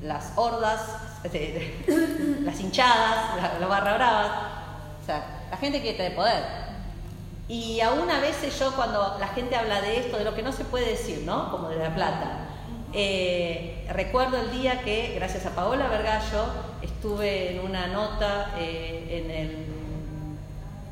las 0.02 0.32
hordas, 0.34 0.80
las 2.40 2.58
hinchadas, 2.58 3.60
los 3.60 3.68
barra 3.68 3.92
bravas, 3.92 4.30
o 5.02 5.04
sea, 5.04 5.26
la 5.50 5.58
gente 5.58 5.82
quiere 5.82 5.98
tener 5.98 6.14
poder. 6.14 6.42
Y 7.48 7.82
aún 7.82 8.10
a 8.10 8.18
veces 8.18 8.58
yo 8.58 8.74
cuando 8.74 9.18
la 9.20 9.28
gente 9.28 9.56
habla 9.56 9.82
de 9.82 9.98
esto, 9.98 10.16
de 10.16 10.24
lo 10.24 10.34
que 10.34 10.42
no 10.42 10.50
se 10.50 10.64
puede 10.64 10.92
decir, 10.92 11.24
¿no? 11.26 11.50
Como 11.50 11.68
de 11.68 11.76
la 11.76 11.94
plata, 11.94 12.48
eh, 12.94 13.86
recuerdo 13.92 14.38
el 14.38 14.52
día 14.52 14.80
que, 14.80 15.12
gracias 15.16 15.44
a 15.44 15.54
Paola 15.54 15.86
Vergallo, 15.88 16.46
estuve 16.80 17.56
en 17.56 17.60
una 17.60 17.88
nota 17.88 18.54
eh, 18.56 19.22
en 19.22 19.30
el 19.30 19.79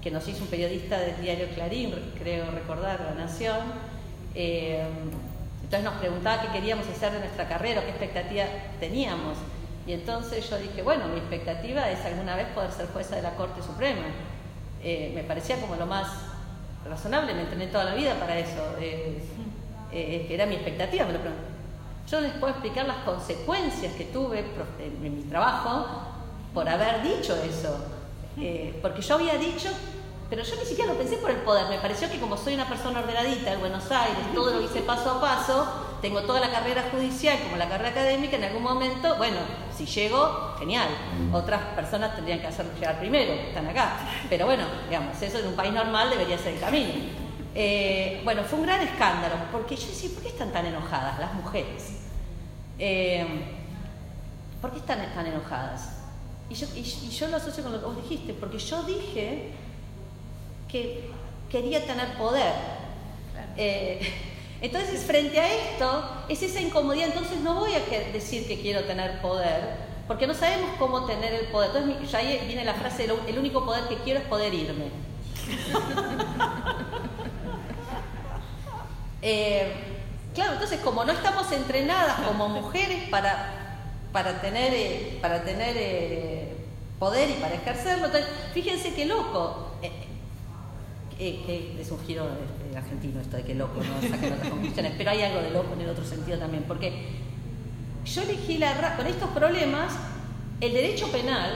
que 0.02 0.10
nos 0.10 0.26
hizo 0.28 0.44
un 0.44 0.48
periodista 0.48 0.98
del 0.98 1.20
diario 1.20 1.48
Clarín, 1.54 1.94
creo 2.18 2.50
recordar, 2.50 3.00
La 3.00 3.24
Nación. 3.24 3.58
Eh, 4.34 4.86
entonces 5.62 5.84
nos 5.84 5.98
preguntaba 5.98 6.42
qué 6.42 6.48
queríamos 6.48 6.86
hacer 6.88 7.12
de 7.12 7.18
nuestra 7.20 7.48
carrera, 7.48 7.82
qué 7.82 7.90
expectativa 7.90 8.44
teníamos. 8.80 9.38
Y 9.86 9.92
entonces 9.92 10.48
yo 10.48 10.58
dije, 10.58 10.82
bueno, 10.82 11.08
mi 11.08 11.18
expectativa 11.18 11.90
es 11.90 12.04
alguna 12.04 12.36
vez 12.36 12.46
poder 12.48 12.70
ser 12.72 12.86
jueza 12.88 13.16
de 13.16 13.22
la 13.22 13.34
Corte 13.34 13.62
Suprema. 13.62 14.04
Eh, 14.82 15.12
me 15.14 15.24
parecía 15.24 15.60
como 15.60 15.76
lo 15.76 15.86
más 15.86 16.08
razonable, 16.88 17.34
me 17.34 17.42
entrené 17.42 17.66
toda 17.66 17.84
la 17.84 17.94
vida 17.94 18.14
para 18.14 18.38
eso. 18.38 18.76
Eh, 18.80 20.26
era 20.30 20.46
mi 20.46 20.54
expectativa, 20.54 21.06
me 21.06 21.14
lo 21.14 21.18
Yo 22.10 22.20
les 22.20 22.32
puedo 22.32 22.52
explicar 22.52 22.86
las 22.86 22.98
consecuencias 22.98 23.94
que 23.94 24.04
tuve 24.04 24.44
en 24.80 25.16
mi 25.16 25.22
trabajo 25.24 25.86
por 26.54 26.68
haber 26.68 27.02
dicho 27.02 27.34
eso. 27.42 27.97
Porque 28.82 29.02
yo 29.02 29.14
había 29.14 29.36
dicho 29.36 29.70
pero 30.30 30.42
yo 30.42 30.56
ni 30.56 30.66
siquiera 30.66 30.92
lo 30.92 30.98
pensé 30.98 31.16
por 31.16 31.30
el 31.30 31.38
poder, 31.38 31.68
me 31.68 31.78
pareció 31.78 32.10
que 32.10 32.20
como 32.20 32.36
soy 32.36 32.52
una 32.52 32.68
persona 32.68 33.00
ordenadita 33.00 33.50
en 33.50 33.60
Buenos 33.60 33.90
Aires, 33.90 34.18
todo 34.34 34.50
lo 34.50 34.62
hice 34.62 34.82
paso 34.82 35.12
a 35.12 35.20
paso, 35.22 35.66
tengo 36.02 36.20
toda 36.22 36.38
la 36.40 36.50
carrera 36.50 36.84
judicial 36.92 37.38
como 37.44 37.56
la 37.56 37.66
carrera 37.66 37.90
académica, 37.90 38.36
en 38.36 38.44
algún 38.44 38.62
momento, 38.62 39.16
bueno, 39.16 39.38
si 39.74 39.86
llego, 39.86 40.54
genial. 40.58 40.88
Otras 41.32 41.62
personas 41.74 42.14
tendrían 42.14 42.40
que 42.40 42.46
hacerlo 42.46 42.72
llegar 42.74 42.98
primero, 42.98 43.32
están 43.32 43.66
acá. 43.68 44.00
Pero 44.28 44.44
bueno, 44.44 44.64
digamos, 44.88 45.20
eso 45.20 45.38
en 45.38 45.46
un 45.46 45.54
país 45.54 45.72
normal 45.72 46.10
debería 46.10 46.36
ser 46.36 46.54
el 46.54 46.60
camino. 46.60 46.92
Eh, 47.54 48.20
bueno, 48.22 48.44
fue 48.44 48.58
un 48.58 48.66
gran 48.66 48.82
escándalo, 48.82 49.34
porque 49.50 49.76
yo 49.76 49.88
decía, 49.88 50.10
¿por 50.12 50.22
qué 50.22 50.28
están 50.28 50.52
tan 50.52 50.66
enojadas 50.66 51.18
las 51.18 51.32
mujeres? 51.32 51.92
Eh, 52.78 53.26
¿Por 54.60 54.72
qué 54.72 54.78
están 54.78 54.98
tan 55.14 55.26
enojadas? 55.26 55.97
Y 56.50 56.54
yo, 56.54 56.66
y 56.74 57.10
yo 57.10 57.28
lo 57.28 57.36
asocio 57.36 57.62
con 57.62 57.72
lo 57.72 57.80
que 57.80 57.86
vos 57.86 57.96
dijiste, 58.02 58.32
porque 58.34 58.58
yo 58.58 58.82
dije 58.84 59.52
que 60.68 61.10
quería 61.50 61.84
tener 61.86 62.16
poder. 62.16 62.52
Eh, 63.56 64.00
entonces, 64.60 65.04
frente 65.04 65.40
a 65.40 65.52
esto, 65.52 66.04
es 66.28 66.42
esa 66.42 66.60
incomodidad. 66.60 67.08
Entonces, 67.08 67.38
no 67.40 67.54
voy 67.54 67.72
a 67.74 67.80
decir 68.12 68.46
que 68.46 68.60
quiero 68.60 68.84
tener 68.84 69.20
poder, 69.20 69.88
porque 70.06 70.26
no 70.26 70.34
sabemos 70.34 70.70
cómo 70.78 71.04
tener 71.06 71.32
el 71.34 71.46
poder. 71.46 71.70
Entonces, 71.74 72.10
ya 72.10 72.18
ahí 72.18 72.40
viene 72.46 72.64
la 72.64 72.74
frase: 72.74 73.08
el 73.26 73.38
único 73.38 73.64
poder 73.64 73.84
que 73.88 73.96
quiero 73.96 74.20
es 74.20 74.26
poder 74.26 74.54
irme. 74.54 74.86
Eh, 79.20 79.72
claro, 80.32 80.52
entonces, 80.52 80.78
como 80.80 81.04
no 81.04 81.12
estamos 81.12 81.50
entrenadas 81.50 82.20
como 82.20 82.48
mujeres 82.48 83.08
para, 83.08 83.57
para 84.12 84.40
tener, 84.40 84.72
eh, 84.74 85.18
para 85.20 85.42
tener 85.44 86.56
poder 86.98 87.30
y 87.30 87.34
para 87.34 87.54
ejercerlo, 87.54 88.08
fíjense 88.52 88.94
qué 88.94 89.06
loco. 89.06 89.68
Eh, 89.82 91.42
que 91.44 91.80
es 91.80 91.90
un 91.90 91.98
giro 92.06 92.28
argentino 92.76 93.20
esto 93.20 93.36
de 93.36 93.42
que 93.42 93.54
loco, 93.54 93.80
no 93.82 94.08
saquen 94.08 94.34
otras 94.34 94.50
conclusiones, 94.50 94.92
pero 94.96 95.10
hay 95.10 95.22
algo 95.22 95.40
de 95.40 95.50
loco 95.50 95.72
en 95.74 95.80
el 95.80 95.88
otro 95.88 96.04
sentido 96.04 96.38
también, 96.38 96.62
porque 96.62 96.92
yo 98.04 98.22
elegí 98.22 98.58
la 98.58 98.96
con 98.96 99.04
estos 99.04 99.28
problemas, 99.30 99.94
el 100.60 100.72
derecho 100.72 101.10
penal 101.10 101.50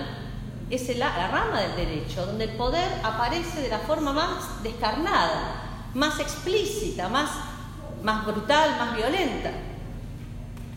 es 0.68 0.97
la 0.97 1.28
rama 1.28 1.61
del 1.61 1.76
derecho, 1.76 2.26
donde 2.26 2.44
el 2.44 2.50
poder 2.56 2.90
aparece 3.04 3.61
de 3.61 3.68
la 3.68 3.78
forma 3.78 4.12
más 4.12 4.62
descarnada, 4.64 5.90
más 5.94 6.18
explícita, 6.18 7.09
más, 7.09 7.30
más 8.02 8.26
brutal, 8.26 8.71
más 8.78 8.97
violenta. 8.97 9.52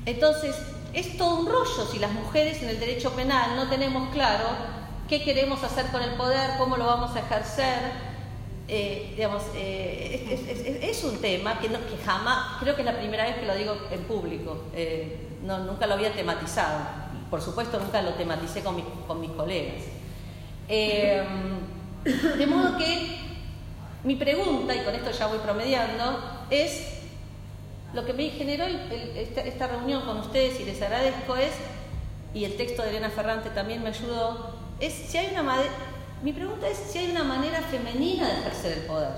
Entonces, 0.05 0.55
es 0.95 1.17
todo 1.17 1.41
un 1.41 1.45
rollo 1.45 1.85
si 1.91 1.99
las 1.99 2.11
mujeres 2.11 2.63
en 2.63 2.69
el 2.69 2.79
derecho 2.79 3.11
penal 3.11 3.57
no 3.57 3.67
tenemos 3.67 4.09
claro 4.13 4.47
qué 5.09 5.21
queremos 5.23 5.61
hacer 5.63 5.87
con 5.87 6.01
el 6.01 6.11
poder, 6.11 6.51
cómo 6.57 6.77
lo 6.77 6.85
vamos 6.85 7.15
a 7.15 7.19
ejercer, 7.19 7.91
eh, 8.67 9.13
digamos, 9.15 9.43
eh, 9.55 10.79
es, 10.81 11.03
un 11.03 11.17
tema 11.17 11.59
que, 11.59 11.67
que, 11.67 11.97
jamás, 12.03 12.59
creo 12.61 12.75
que 12.75 12.81
es 12.81 12.85
la 12.85 12.97
primera 12.97 13.25
vez 13.25 13.35
que 13.35 13.45
lo 13.45 13.55
digo 13.55 13.77
en 13.91 14.03
público, 14.05 14.63
eh, 14.73 15.37
no, 15.43 15.59
nunca 15.59 15.85
lo 15.85 15.93
había 15.93 16.11
tematizado, 16.13 16.79
por 17.29 17.41
supuesto 17.41 17.79
nunca 17.79 18.01
lo 18.01 18.13
tematicé 18.13 18.63
con, 18.63 18.81
con 19.05 19.21
mis 19.21 19.31
colegas. 19.31 19.83
de 20.67 22.47
modo 22.47 22.77
que 22.77 23.19
mi 24.05 24.15
pregunta, 24.15 24.73
y 24.73 24.79
con 24.79 24.95
esto 24.95 25.11
ya 25.11 25.27
voy 25.27 25.39
promediando, 25.39 26.45
es 26.49 26.94
lo 27.95 28.05
que 28.05 28.13
me 28.13 28.29
generó 28.29 28.65
esta, 29.15 29.67
reunión 29.67 30.01
con 30.01 30.17
ustedes 30.19 30.59
y 30.59 30.65
les 30.65 30.81
agradezco 30.81 31.37
es, 31.37 31.53
y 32.33 32.43
el 32.43 32.57
texto 32.57 32.83
de 32.83 32.89
Elena 32.89 33.09
Ferrante 33.09 33.49
también 33.49 33.81
me 33.81 33.89
ayudó, 33.89 34.53
es 34.81 34.93
si 34.93 35.17
hay 35.17 35.29
una 35.31 35.43
mi 36.21 36.33
pregunta 36.33 36.67
es 36.67 36.77
si 36.77 36.99
hay 36.99 37.11
una 37.11 37.23
manera 37.23 37.61
femenina 37.61 38.27
de 38.27 38.39
ejercer 38.39 38.79
el 38.79 38.85
poder. 38.85 39.11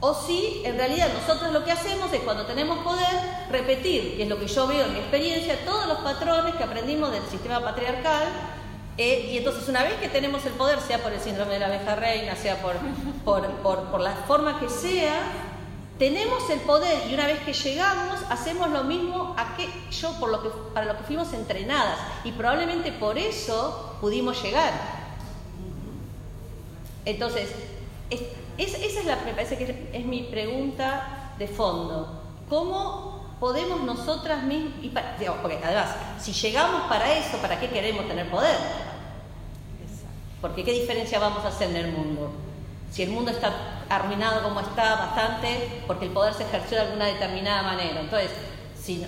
O 0.00 0.14
si 0.14 0.62
en 0.64 0.76
realidad 0.76 1.08
nosotros 1.12 1.52
lo 1.52 1.64
que 1.64 1.72
hacemos 1.72 2.12
es 2.12 2.20
cuando 2.20 2.46
tenemos 2.46 2.78
poder 2.78 3.06
repetir, 3.50 4.16
que 4.16 4.22
es 4.24 4.28
lo 4.28 4.38
que 4.38 4.46
yo 4.46 4.66
veo 4.66 4.86
en 4.86 4.92
mi 4.94 4.98
experiencia, 5.00 5.64
todos 5.64 5.86
los 5.86 5.98
patrones 5.98 6.54
que 6.54 6.64
aprendimos 6.64 7.12
del 7.12 7.22
sistema 7.24 7.60
patriarcal. 7.60 8.28
Eh, 8.96 9.30
y 9.32 9.38
entonces 9.38 9.68
una 9.68 9.82
vez 9.82 9.94
que 9.94 10.08
tenemos 10.08 10.44
el 10.46 10.52
poder, 10.52 10.80
sea 10.80 10.98
por 10.98 11.12
el 11.12 11.20
síndrome 11.20 11.54
de 11.54 11.60
la 11.60 11.66
abeja 11.66 11.94
reina, 11.94 12.34
sea 12.34 12.60
por, 12.62 12.76
por, 13.24 13.46
por 13.62 14.00
la 14.00 14.12
forma 14.26 14.58
que 14.58 14.68
sea, 14.68 15.20
tenemos 15.98 16.48
el 16.50 16.60
poder 16.60 17.10
y 17.10 17.14
una 17.14 17.26
vez 17.26 17.40
que 17.40 17.52
llegamos 17.52 18.20
hacemos 18.30 18.70
lo 18.70 18.84
mismo 18.84 19.34
a 19.36 19.56
que 19.56 19.68
yo 19.90 20.12
por 20.20 20.30
lo 20.30 20.42
que, 20.42 20.48
para 20.72 20.86
lo 20.86 20.96
que 20.96 21.04
fuimos 21.04 21.32
entrenadas 21.32 21.98
y 22.24 22.32
probablemente 22.32 22.92
por 22.92 23.18
eso 23.18 23.96
pudimos 24.00 24.40
llegar. 24.42 24.72
Entonces, 27.04 27.50
esa 28.58 28.78
es 28.78 29.04
la, 29.04 29.16
me 29.16 29.32
parece 29.32 29.56
que 29.56 29.88
es, 29.92 30.04
mi 30.04 30.24
pregunta 30.24 31.32
de 31.38 31.48
fondo. 31.48 32.22
¿Cómo 32.48 33.36
podemos 33.40 33.82
nosotras 33.82 34.44
mismas, 34.44 34.74
y 34.82 34.88
porque 34.90 35.58
además, 35.62 35.96
si 36.20 36.32
llegamos 36.32 36.82
para 36.82 37.12
eso, 37.12 37.38
¿para 37.38 37.58
qué 37.58 37.68
queremos 37.70 38.06
tener 38.06 38.30
poder? 38.30 38.56
Porque 40.40 40.64
¿qué 40.64 40.72
diferencia 40.72 41.18
vamos 41.18 41.44
a 41.44 41.48
hacer 41.48 41.70
en 41.70 41.76
el 41.76 41.92
mundo? 41.92 42.30
Si 42.90 43.02
el 43.02 43.10
mundo 43.10 43.30
está 43.30 43.77
arruinado 43.88 44.42
como 44.42 44.60
está 44.60 44.96
bastante, 44.96 45.82
porque 45.86 46.06
el 46.06 46.10
poder 46.12 46.34
se 46.34 46.44
ejerció 46.44 46.78
de 46.78 46.84
alguna 46.84 47.06
determinada 47.06 47.62
manera. 47.62 48.00
Entonces, 48.00 48.30
si, 48.78 49.04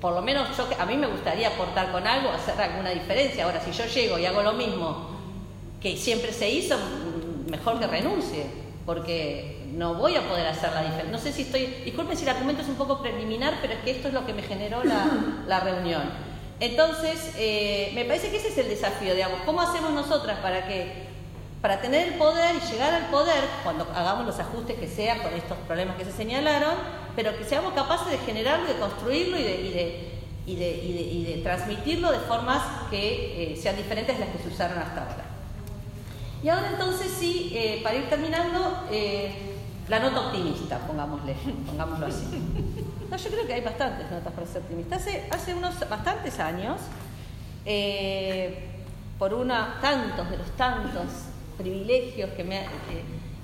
por 0.00 0.14
lo 0.14 0.22
menos 0.22 0.56
yo, 0.56 0.68
a 0.78 0.86
mí 0.86 0.96
me 0.96 1.06
gustaría 1.06 1.48
aportar 1.48 1.92
con 1.92 2.06
algo, 2.06 2.30
hacer 2.30 2.60
alguna 2.60 2.90
diferencia. 2.90 3.44
Ahora, 3.44 3.60
si 3.60 3.72
yo 3.72 3.84
llego 3.86 4.18
y 4.18 4.26
hago 4.26 4.42
lo 4.42 4.52
mismo 4.52 5.10
que 5.80 5.96
siempre 5.96 6.32
se 6.32 6.48
hizo, 6.48 6.76
mejor 7.48 7.78
que 7.78 7.86
renuncie. 7.86 8.68
porque 8.86 9.58
no 9.74 9.94
voy 9.94 10.16
a 10.16 10.26
poder 10.26 10.46
hacer 10.46 10.72
la 10.72 10.80
diferencia. 10.80 11.12
No 11.12 11.18
sé 11.18 11.30
si 11.30 11.42
estoy, 11.42 11.66
disculpen 11.84 12.16
si 12.16 12.22
el 12.24 12.30
argumento 12.30 12.62
es 12.62 12.68
un 12.68 12.76
poco 12.76 13.00
preliminar, 13.02 13.58
pero 13.60 13.74
es 13.74 13.80
que 13.80 13.90
esto 13.90 14.08
es 14.08 14.14
lo 14.14 14.24
que 14.24 14.32
me 14.32 14.42
generó 14.42 14.82
la, 14.82 15.60
reunión. 15.64 16.02
Entonces, 16.58 17.34
eh, 17.36 17.92
me 17.94 18.04
parece 18.06 18.30
que 18.30 18.38
ese 18.38 18.48
es 18.48 18.58
el 18.58 18.68
desafío, 18.68 19.14
digamos, 19.14 19.40
¿cómo 19.44 19.60
hacemos 19.60 19.92
nosotras 19.92 20.38
para 20.40 20.66
que, 20.66 21.06
para 21.60 21.80
tener 21.80 22.08
el 22.08 22.14
poder 22.14 22.54
y 22.54 22.72
llegar 22.72 22.94
al 22.94 23.06
poder, 23.06 23.42
cuando 23.64 23.84
hagamos 23.94 24.26
los 24.26 24.38
ajustes 24.38 24.78
que 24.78 24.86
sea 24.86 25.22
con 25.22 25.32
estos 25.32 25.58
problemas 25.66 25.96
que 25.96 26.04
se 26.04 26.12
señalaron, 26.12 26.74
pero 27.16 27.36
que 27.36 27.44
seamos 27.44 27.72
capaces 27.72 28.12
de 28.12 28.18
generarlo, 28.18 28.68
de 28.68 28.78
construirlo 28.78 29.38
y 29.38 29.42
de, 29.42 30.18
y 30.46 31.24
de, 31.24 31.40
transmitirlo 31.42 32.12
de 32.12 32.20
formas 32.20 32.62
que 32.90 33.52
eh, 33.52 33.56
sean 33.56 33.76
diferentes 33.76 34.16
de 34.16 34.24
las 34.24 34.34
que 34.34 34.42
se 34.42 34.48
usaron 34.48 34.78
hasta 34.78 35.02
ahora? 35.02 35.24
Y 36.42 36.48
ahora 36.48 36.68
entonces 36.70 37.10
sí, 37.18 37.50
eh, 37.52 37.80
para 37.82 37.96
ir 37.96 38.08
terminando, 38.08 38.84
eh, 38.92 39.56
la 39.88 39.98
nota 39.98 40.28
optimista, 40.28 40.78
pongámosle, 40.86 41.34
pongámoslo 41.66 42.06
así. 42.06 42.24
No, 43.10 43.16
yo 43.16 43.30
creo 43.30 43.46
que 43.46 43.54
hay 43.54 43.62
bastantes 43.62 44.08
notas 44.10 44.32
para 44.32 44.46
ser 44.46 44.62
optimista. 44.62 44.96
Hace, 44.96 45.54
unos 45.54 45.76
bastantes 45.88 46.38
años, 46.38 46.78
por 49.18 49.34
una, 49.34 49.78
tantos 49.80 50.30
de 50.30 50.36
los 50.36 50.50
tantos 50.52 51.27
privilegios 51.58 52.30
que 52.30 52.44
me 52.44 52.66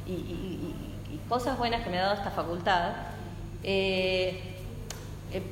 y, 0.06 0.12
y, 0.12 1.20
cosas 1.28 1.58
buenas 1.58 1.82
que 1.82 1.90
me 1.90 1.98
ha 1.98 2.02
dado 2.02 2.14
esta 2.14 2.30
facultad, 2.30 2.92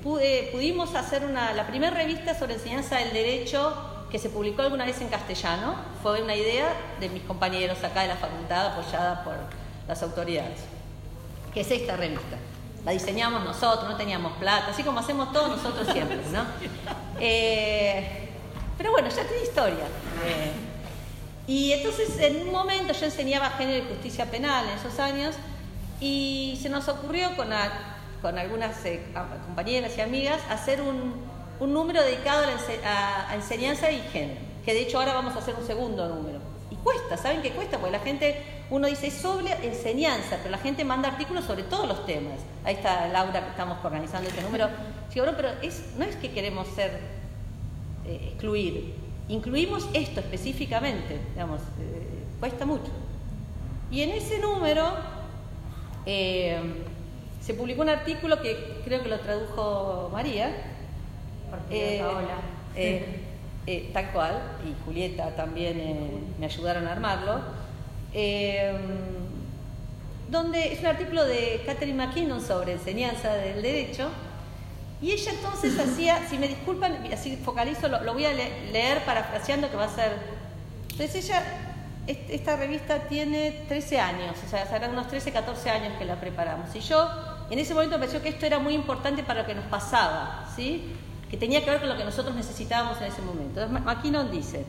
pudimos 0.03 0.95
hacer 0.95 1.25
una, 1.25 1.53
la 1.55 1.67
primera 1.67 1.97
revista 1.97 2.39
sobre 2.39 2.55
enseñanza 2.55 2.99
del 2.99 3.13
derecho 3.13 3.75
que 4.13 4.19
se 4.19 4.29
publicó 4.29 4.61
alguna 4.61 4.85
vez 4.85 5.01
en 5.01 5.09
castellano. 5.09 5.75
Fue 6.03 6.23
una 6.23 6.37
idea 6.37 6.75
de 7.01 7.09
mis 7.09 7.23
compañeros 7.23 7.83
acá 7.83 8.03
de 8.03 8.09
la 8.09 8.17
facultad, 8.17 8.67
apoyada 8.67 9.25
por 9.25 9.35
las 9.89 10.03
autoridades. 10.03 10.61
Que 11.55 11.63
es 11.63 11.71
esta 11.71 11.97
revista. 11.97 12.37
La 12.85 12.93
diseñamos 12.93 13.43
nosotros, 13.43 13.89
no 13.89 13.97
teníamos 13.97 14.35
plata, 14.35 14.67
así 14.71 14.83
como 14.83 15.01
hacemos 15.01 15.33
todos 15.33 15.57
nosotros 15.57 15.89
siempre, 15.93 16.21
¿no? 16.31 16.45
Eh, 17.25 18.29
pero 18.77 18.91
bueno, 18.91 19.09
ya 19.09 19.23
tiene 19.25 19.45
historia. 19.45 19.85
Y 21.53 21.71
entonces 21.73 22.19
en 22.19 22.41
un 22.41 22.51
momento 22.51 22.95
yo 22.95 23.05
enseñaba 23.05 23.51
género 23.51 23.85
y 23.85 23.89
justicia 23.89 24.25
penal 24.31 24.65
en 24.71 24.79
esos 24.79 24.99
años 24.99 25.35
y 26.01 26.59
se 26.63 26.71
nos 26.71 26.89
ocurrió 26.89 27.37
con, 27.37 27.51
con 28.23 28.39
algunas 28.39 28.83
eh, 28.87 29.03
compañeras 29.45 29.93
y 29.99 30.01
amigas 30.01 30.41
hacer 30.49 30.81
un, 30.81 31.13
un 31.61 31.75
número 31.75 32.03
dedicado 32.03 32.47
a, 32.87 33.35
enseñanza 33.35 33.91
y 33.91 34.01
género, 34.15 34.41
que 34.65 34.73
de 34.73 34.81
hecho 34.81 34.99
ahora 34.99 35.13
vamos 35.13 35.37
a 35.37 35.41
hacer 35.41 35.55
un 35.55 35.67
segundo 35.67 36.09
número. 36.09 36.39
Y 36.71 36.77
cuesta, 36.77 37.19
¿saben 37.19 37.43
qué 37.43 37.51
cuesta? 37.51 37.77
Porque 37.77 37.99
la 37.99 38.03
gente, 38.03 38.43
uno 38.71 38.87
dice 38.87 39.11
sobre 39.11 39.53
enseñanza, 39.63 40.39
pero 40.39 40.53
la 40.53 40.59
gente 40.59 40.87
manda 40.87 41.11
artículos 41.11 41.45
sobre 41.45 41.65
todos 41.65 41.87
los 41.87 42.07
temas. 42.07 42.41
Ahí 42.65 42.77
está 42.77 43.09
Laura 43.09 43.45
que 43.45 43.51
estamos 43.51 43.77
organizando 43.85 44.27
este 44.27 44.41
número. 44.41 44.71
Sí, 45.11 45.21
pero 45.37 45.51
es, 45.61 45.83
no 45.99 46.07
es 46.07 46.17
que 46.17 46.31
queremos 46.31 46.67
ser, 46.69 46.99
eh, 48.07 48.31
excluir, 48.33 49.02
incluimos 49.29 49.89
esto 49.95 50.21
específicamente, 50.21 51.19
digamos, 51.33 51.61
eh, 51.81 52.25
cuesta 52.41 52.67
mucho. 52.67 52.91
Y 53.91 54.03
en 54.03 54.11
ese 54.11 54.39
número 54.39 54.93
eh, 56.07 56.61
se 57.41 57.55
publicó 57.55 57.83
un 57.83 57.89
artículo 57.89 58.41
que 58.41 58.81
creo 58.85 59.03
que 59.03 59.09
lo 59.09 59.19
tradujo 59.19 60.09
María, 60.13 60.51
eh, 61.71 62.03
eh, 62.77 63.21
eh, 63.67 63.91
tal 63.93 64.13
cual, 64.13 64.43
y 64.65 64.85
Julieta 64.85 65.35
también 65.37 66.35
me 66.39 66.47
ayudaron 66.47 66.87
a 66.87 66.93
armarlo, 66.93 67.41
donde 70.31 70.73
es 70.73 70.81
un 70.81 70.87
artículo 70.87 71.25
de 71.25 71.63
Catherine 71.67 72.07
McKinnon 72.07 72.41
sobre 72.41 72.73
enseñanza 72.73 73.35
del 73.35 73.61
derecho, 73.61 74.09
y 75.03 75.11
ella 75.11 75.33
entonces 75.33 75.77
hacía, 75.79 76.29
si 76.31 76.39
me 76.39 76.47
disculpan, 76.47 77.05
así 77.13 77.37
focalizo, 77.37 77.89
lo, 77.89 78.13
voy 78.13 78.25
a 78.25 78.33
leer 78.33 79.05
parafraseando 79.05 79.69
que 79.69 79.77
va 79.77 79.85
a 79.85 79.95
ser... 79.95 80.17
Entonces 80.93 81.25
ella, 81.25 81.43
esta 82.07 82.55
revista 82.57 83.01
tiene 83.09 83.65
13 83.67 83.99
años, 83.99 84.37
o 84.47 84.49
sea, 84.49 84.65
serán 84.67 84.93
unos 84.93 85.09
13, 85.09 85.33
14 85.33 85.71
años 85.71 85.95
que 85.99 86.05
la 86.05 86.21
preparamos. 86.21 86.75
Y 86.77 86.81
yo 86.81 87.09
en 87.51 87.59
ese 87.59 87.75
momento 87.75 87.97
me 87.97 88.01
pareció 88.01 88.23
que 88.23 88.29
esto 88.29 88.47
era 88.47 88.61
muy 88.61 88.75
importante 88.75 89.25
para 89.25 89.43
lo 89.43 89.47
que 89.47 89.57
nos 89.57 89.65
pasaba, 89.67 90.49
¿sí? 90.55 90.95
que 91.33 91.37
tenía 91.37 91.65
que 91.65 91.71
ver 91.71 91.81
con 91.81 91.89
lo 91.89 91.97
que 91.97 92.05
nosotros 92.05 92.37
necesitábamos 92.37 93.01
en 93.01 93.09
ese 93.09 93.23
momento. 93.23 93.63
Entonces, 93.63 93.85
McKinnon 93.85 94.31
dice, 94.31 94.65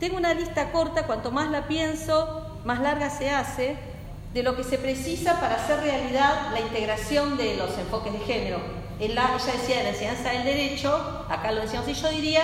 tengo 0.00 0.16
una 0.16 0.34
lista 0.34 0.72
corta, 0.72 1.06
cuanto 1.06 1.30
más 1.30 1.50
la 1.50 1.68
pienso, 1.68 2.58
más 2.64 2.80
larga 2.80 3.10
se 3.10 3.30
hace, 3.30 3.76
de 4.32 4.42
lo 4.42 4.56
que 4.56 4.64
se 4.64 4.78
precisa 4.78 5.38
para 5.38 5.56
hacer 5.56 5.80
realidad 5.80 6.50
la 6.52 6.60
integración 6.60 7.36
de 7.36 7.56
los 7.58 7.76
enfoques 7.76 8.12
de 8.14 8.20
género. 8.20 8.81
Ella 9.04 9.36
decía 9.36 9.78
de 9.78 9.82
la 9.84 9.88
enseñanza 9.90 10.30
del 10.30 10.44
derecho, 10.44 11.26
acá 11.28 11.50
lo 11.50 11.62
decíamos, 11.62 11.88
y 11.88 11.94
yo 11.94 12.08
diría, 12.10 12.42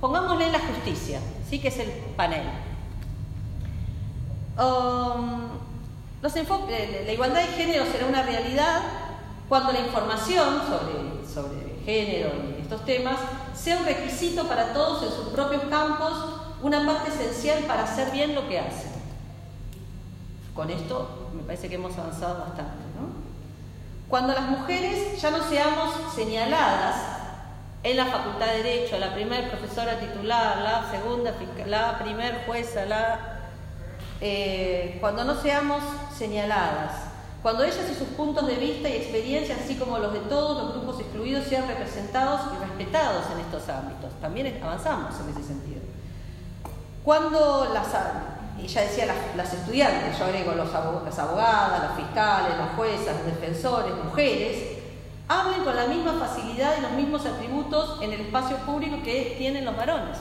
pongámosle 0.00 0.46
en 0.46 0.52
la 0.52 0.58
justicia, 0.58 1.20
¿sí? 1.48 1.60
que 1.60 1.68
es 1.68 1.78
el 1.78 1.90
panel. 2.16 2.42
Um, 4.58 5.46
enfoques, 6.34 7.06
la 7.06 7.12
igualdad 7.12 7.42
de 7.42 7.48
género 7.48 7.84
será 7.86 8.06
una 8.06 8.22
realidad 8.22 8.82
cuando 9.48 9.72
la 9.72 9.80
información 9.80 10.62
sobre, 10.66 11.32
sobre 11.32 11.80
género 11.84 12.30
y 12.58 12.62
estos 12.62 12.84
temas, 12.84 13.16
sea 13.54 13.78
un 13.78 13.84
requisito 13.84 14.48
para 14.48 14.72
todos 14.72 15.04
en 15.04 15.10
sus 15.10 15.28
propios 15.28 15.62
campos, 15.70 16.12
una 16.62 16.84
parte 16.84 17.10
esencial 17.10 17.62
para 17.64 17.84
hacer 17.84 18.10
bien 18.10 18.34
lo 18.34 18.48
que 18.48 18.58
hacen. 18.58 18.90
Con 20.54 20.70
esto 20.70 21.28
me 21.36 21.42
parece 21.44 21.68
que 21.68 21.76
hemos 21.76 21.96
avanzado 21.96 22.40
bastante. 22.40 22.86
Cuando 24.08 24.32
las 24.32 24.48
mujeres 24.48 25.20
ya 25.20 25.30
no 25.30 25.42
seamos 25.48 25.94
señaladas 26.14 26.96
en 27.82 27.96
la 27.96 28.06
Facultad 28.06 28.46
de 28.46 28.62
Derecho, 28.62 28.98
la 28.98 29.14
primera 29.14 29.48
profesora 29.48 29.98
titular, 29.98 30.58
la 30.58 30.90
segunda, 30.90 31.34
la 31.66 31.98
primera 31.98 32.42
jueza, 32.46 32.84
la, 32.86 33.18
eh, 34.20 34.98
cuando 35.00 35.24
no 35.24 35.40
seamos 35.40 35.82
señaladas 36.16 37.06
cuando 37.46 37.62
ellas 37.62 37.86
y 37.92 37.94
sus 37.94 38.08
puntos 38.08 38.44
de 38.48 38.56
vista 38.56 38.88
y 38.88 38.94
experiencias, 38.94 39.60
así 39.62 39.76
como 39.76 39.98
los 39.98 40.12
de 40.12 40.18
todos 40.18 40.64
los 40.64 40.74
grupos 40.74 40.98
excluidos, 40.98 41.44
sean 41.44 41.68
representados 41.68 42.40
y 42.52 42.58
respetados 42.58 43.24
en 43.32 43.38
estos 43.38 43.68
ámbitos. 43.68 44.10
También 44.20 44.60
avanzamos 44.60 45.14
en 45.20 45.28
ese 45.30 45.46
sentido. 45.46 45.80
Cuando 47.04 47.70
las, 47.72 47.86
ella 48.64 48.80
decía 48.82 49.06
las, 49.36 49.52
estudiantes, 49.52 50.18
yo 50.18 50.24
agrego 50.24 50.52
los, 50.52 50.72
las 50.72 51.18
abogadas, 51.18 51.82
las 51.82 51.96
fiscales, 51.96 52.56
las 52.56 52.74
juezas, 52.74 53.16
los 53.16 53.26
defensores, 53.26 53.92
mujeres, 54.04 54.78
hablen 55.28 55.64
con 55.64 55.76
la 55.76 55.86
misma 55.86 56.14
facilidad 56.14 56.78
y 56.78 56.82
los 56.82 56.92
mismos 56.92 57.26
atributos 57.26 58.00
en 58.02 58.12
el 58.12 58.20
espacio 58.20 58.56
público 58.58 58.98
que 59.04 59.34
tienen 59.38 59.64
los 59.64 59.76
varones. 59.76 60.18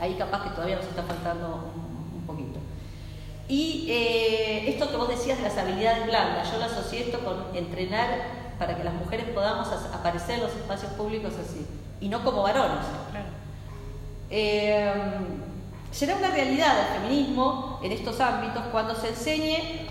Ahí 0.00 0.14
capaz 0.14 0.44
que 0.44 0.50
todavía 0.50 0.76
nos 0.76 0.86
está 0.86 1.02
faltando 1.02 1.72
un 2.14 2.24
poquito. 2.26 2.60
Y 3.48 3.86
eh, 3.90 4.70
esto 4.70 4.90
que 4.90 4.96
vos 4.96 5.08
decías 5.08 5.38
de 5.38 5.44
las 5.44 5.58
habilidades 5.58 6.06
blandas, 6.06 6.50
yo 6.50 6.58
lo 6.58 6.64
asocié 6.64 7.06
esto 7.06 7.20
con 7.20 7.56
entrenar 7.56 8.08
para 8.58 8.76
que 8.76 8.84
las 8.84 8.94
mujeres 8.94 9.26
podamos 9.30 9.68
aparecer 9.68 10.36
en 10.36 10.42
los 10.42 10.52
espacios 10.52 10.92
públicos 10.92 11.32
así, 11.34 11.66
y 12.00 12.08
no 12.08 12.22
como 12.24 12.42
varones. 12.42 12.84
Eh, 14.30 14.92
será 15.90 16.16
una 16.16 16.30
realidad 16.30 16.78
el 16.78 17.00
feminismo 17.00 17.80
en 17.82 17.92
estos 17.92 18.20
ámbitos 18.20 18.62
cuando 18.70 18.94
se 18.94 19.08
enseñe, 19.08 19.86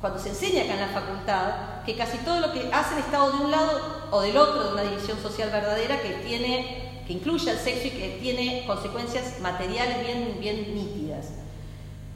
cuando 0.00 0.18
se 0.18 0.30
enseña 0.30 0.64
acá 0.64 0.74
en 0.74 0.80
la 0.80 1.00
facultad, 1.00 1.52
que 1.84 1.96
casi 1.96 2.18
todo 2.18 2.40
lo 2.40 2.52
que 2.52 2.70
hace 2.72 2.94
el 2.94 3.00
Estado 3.00 3.32
de 3.32 3.44
un 3.44 3.50
lado 3.50 4.08
o 4.10 4.20
del 4.20 4.36
otro 4.36 4.64
de 4.64 4.72
una 4.72 4.82
división 4.82 5.20
social 5.20 5.50
verdadera 5.50 6.00
que 6.00 6.10
tiene, 6.26 7.02
que 7.06 7.12
incluye 7.12 7.50
al 7.50 7.58
sexo 7.58 7.88
y 7.88 7.90
que 7.90 8.18
tiene 8.20 8.64
consecuencias 8.66 9.40
materiales 9.40 10.06
bien, 10.06 10.36
bien 10.40 10.74
nítidas. 10.74 11.28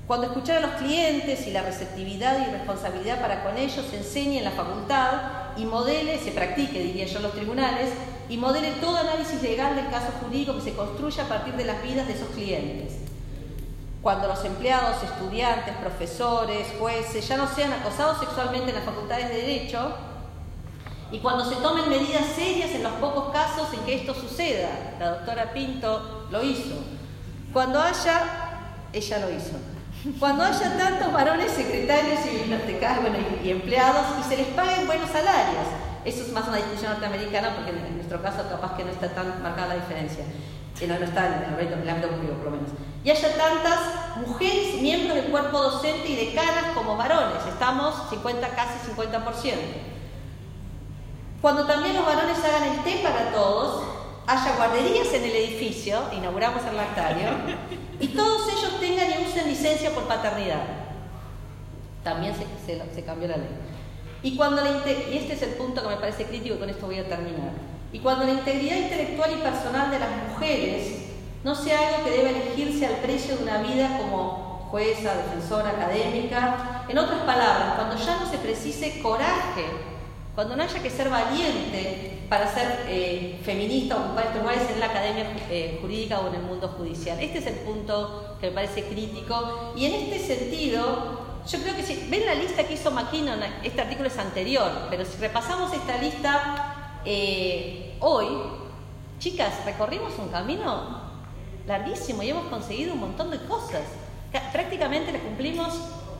Cuando 0.06 0.28
escuchar 0.28 0.58
a 0.58 0.60
los 0.60 0.76
clientes 0.76 1.48
y 1.48 1.50
la 1.50 1.62
receptividad 1.62 2.38
y 2.46 2.52
responsabilidad 2.52 3.20
para 3.20 3.42
con 3.42 3.58
ellos 3.58 3.84
se 3.90 3.96
enseñe 3.96 4.38
en 4.38 4.44
la 4.44 4.52
facultad 4.52 5.56
y 5.56 5.64
modele, 5.64 6.20
se 6.20 6.30
practique, 6.30 6.80
diría 6.80 7.06
yo, 7.06 7.16
en 7.16 7.24
los 7.24 7.32
tribunales, 7.32 7.90
y 8.28 8.36
modele 8.36 8.70
todo 8.80 8.98
análisis 8.98 9.42
legal 9.42 9.74
del 9.74 9.90
caso 9.90 10.12
jurídico 10.20 10.54
que 10.54 10.60
se 10.60 10.74
construya 10.74 11.24
a 11.24 11.28
partir 11.28 11.54
de 11.54 11.64
las 11.64 11.82
vidas 11.82 12.06
de 12.06 12.12
esos 12.12 12.28
clientes. 12.28 12.98
Cuando 14.00 14.28
los 14.28 14.44
empleados, 14.44 15.02
estudiantes, 15.02 15.74
profesores, 15.78 16.68
jueces 16.78 17.26
ya 17.26 17.36
no 17.36 17.48
sean 17.48 17.72
acosados 17.72 18.20
sexualmente 18.20 18.68
en 18.68 18.76
las 18.76 18.84
facultades 18.84 19.28
de 19.28 19.34
Derecho, 19.34 19.92
y 21.10 21.18
cuando 21.18 21.44
se 21.44 21.56
tomen 21.56 21.88
medidas 21.88 22.26
serias 22.36 22.70
en 22.70 22.84
los 22.84 22.92
pocos 22.94 23.32
casos 23.32 23.72
en 23.72 23.80
que 23.80 23.96
esto 23.96 24.14
suceda, 24.14 24.68
la 25.00 25.10
doctora 25.16 25.52
Pinto 25.52 26.28
lo 26.30 26.44
hizo. 26.44 26.76
Cuando 27.52 27.80
haya, 27.80 28.82
ella 28.92 29.18
lo 29.18 29.30
hizo 29.30 29.75
cuando 30.20 30.44
haya 30.44 30.76
tantos 30.76 31.12
varones 31.12 31.50
secretarios 31.50 32.20
y 32.26 32.36
bibliotecarios 32.38 33.16
y, 33.42 33.50
empleados 33.50 34.06
y 34.20 34.28
se 34.28 34.36
les 34.36 34.46
paguen 34.48 34.86
buenos 34.86 35.10
salarios. 35.10 35.66
Eso 36.04 36.22
es 36.22 36.32
más 36.32 36.46
una 36.46 36.58
discusión 36.58 36.92
norteamericana 36.92 37.54
porque 37.56 37.70
en 37.70 37.96
nuestro 37.96 38.22
caso 38.22 38.48
capaz 38.48 38.76
que 38.76 38.84
no 38.84 38.90
está 38.90 39.08
tan 39.08 39.42
marcada 39.42 39.68
la 39.68 39.74
diferencia. 39.74 40.24
no, 40.86 40.98
no 40.98 41.04
está 41.04 41.26
en 41.58 41.82
el 41.82 41.88
ámbito 41.88 42.08
público 42.10 42.34
por 42.34 42.44
lo 42.44 42.50
menos, 42.52 42.70
y 43.02 43.10
haya 43.10 43.36
tantas 43.36 44.16
mujeres 44.16 44.80
miembros 44.80 45.16
del 45.16 45.30
cuerpo 45.30 45.60
docente 45.60 46.08
y 46.08 46.16
decanas 46.26 46.74
como 46.74 46.96
varones, 46.96 47.44
estamos 47.48 47.94
50, 48.10 48.48
casi 48.50 48.90
50%. 48.90 49.54
Cuando 51.40 51.66
también 51.66 51.94
los 51.94 52.06
varones 52.06 52.38
hagan 52.44 52.64
el 52.64 52.84
té 52.84 53.00
para 53.02 53.32
todos, 53.32 53.84
haya 54.26 54.56
guarderías 54.56 55.12
en 55.12 55.24
el 55.24 55.36
edificio, 55.36 56.02
inauguramos 56.12 56.64
el 56.64 56.76
lactario, 56.76 57.28
y 58.00 58.08
todos 58.08 58.48
ellos 58.48 58.80
tengan 58.80 59.08
y 59.10 59.26
usen 59.26 59.48
licencia 59.48 59.90
por 59.90 60.04
paternidad. 60.04 60.62
También 62.02 62.34
se, 62.34 62.94
se, 62.94 63.04
cambió 63.04 63.28
la 63.28 63.36
ley. 63.36 63.48
Y, 64.22 64.36
cuando 64.36 64.62
la, 64.62 64.70
y 64.70 65.16
este 65.16 65.34
es 65.34 65.42
el 65.42 65.50
punto 65.50 65.82
que 65.82 65.88
me 65.88 65.96
parece 65.96 66.24
crítico 66.24 66.54
y 66.54 66.58
con 66.58 66.70
esto 66.70 66.86
voy 66.86 66.98
a 66.98 67.08
terminar. 67.08 67.50
Y 67.92 67.98
cuando 68.00 68.24
la 68.24 68.32
integridad 68.32 68.76
intelectual 68.76 69.32
y 69.32 69.42
personal 69.42 69.90
de 69.90 69.98
las 69.98 70.10
mujeres 70.28 71.06
no 71.44 71.54
sea 71.54 71.88
algo 71.88 72.04
que 72.04 72.10
debe 72.10 72.30
elegirse 72.30 72.86
al 72.86 72.96
precio 72.96 73.36
de 73.36 73.42
una 73.42 73.58
vida 73.58 73.98
como 73.98 74.68
jueza, 74.70 75.14
defensora, 75.16 75.70
académica, 75.70 76.84
en 76.88 76.98
otras 76.98 77.20
palabras, 77.20 77.74
cuando 77.76 77.96
ya 77.96 78.20
no 78.20 78.30
se 78.30 78.38
precise 78.38 79.00
coraje, 79.00 79.64
cuando 80.36 80.54
no 80.54 80.62
haya 80.62 80.82
que 80.82 80.90
ser 80.90 81.08
valiente 81.08 82.18
para 82.28 82.52
ser 82.52 82.84
eh, 82.88 83.40
feminista 83.42 83.96
ocupar 83.96 84.26
estos 84.26 84.42
lugares 84.42 84.70
en 84.70 84.80
la 84.80 84.86
academia 84.86 85.24
eh, 85.48 85.78
jurídica 85.80 86.20
o 86.20 86.28
en 86.28 86.34
el 86.34 86.42
mundo 86.42 86.68
judicial. 86.76 87.18
Este 87.18 87.38
es 87.38 87.46
el 87.46 87.54
punto 87.54 88.36
que 88.38 88.48
me 88.48 88.52
parece 88.52 88.84
crítico 88.84 89.72
y 89.74 89.86
en 89.86 89.94
este 89.94 90.18
sentido 90.18 91.40
yo 91.48 91.58
creo 91.62 91.74
que 91.74 91.82
si 91.82 92.06
ven 92.10 92.26
la 92.26 92.34
lista 92.34 92.64
que 92.64 92.74
hizo 92.74 92.90
McKinnon, 92.90 93.40
este 93.62 93.80
artículo 93.80 94.08
es 94.08 94.18
anterior, 94.18 94.70
pero 94.90 95.06
si 95.06 95.16
repasamos 95.16 95.72
esta 95.72 95.96
lista 95.96 97.00
eh, 97.06 97.96
hoy, 98.00 98.26
chicas, 99.18 99.64
recorrimos 99.64 100.18
un 100.18 100.28
camino 100.28 101.00
larguísimo 101.66 102.22
y 102.22 102.28
hemos 102.28 102.44
conseguido 102.48 102.92
un 102.92 103.00
montón 103.00 103.30
de 103.30 103.38
cosas. 103.46 103.84
Prácticamente 104.52 105.12
le 105.12 105.20
cumplimos, 105.20 105.72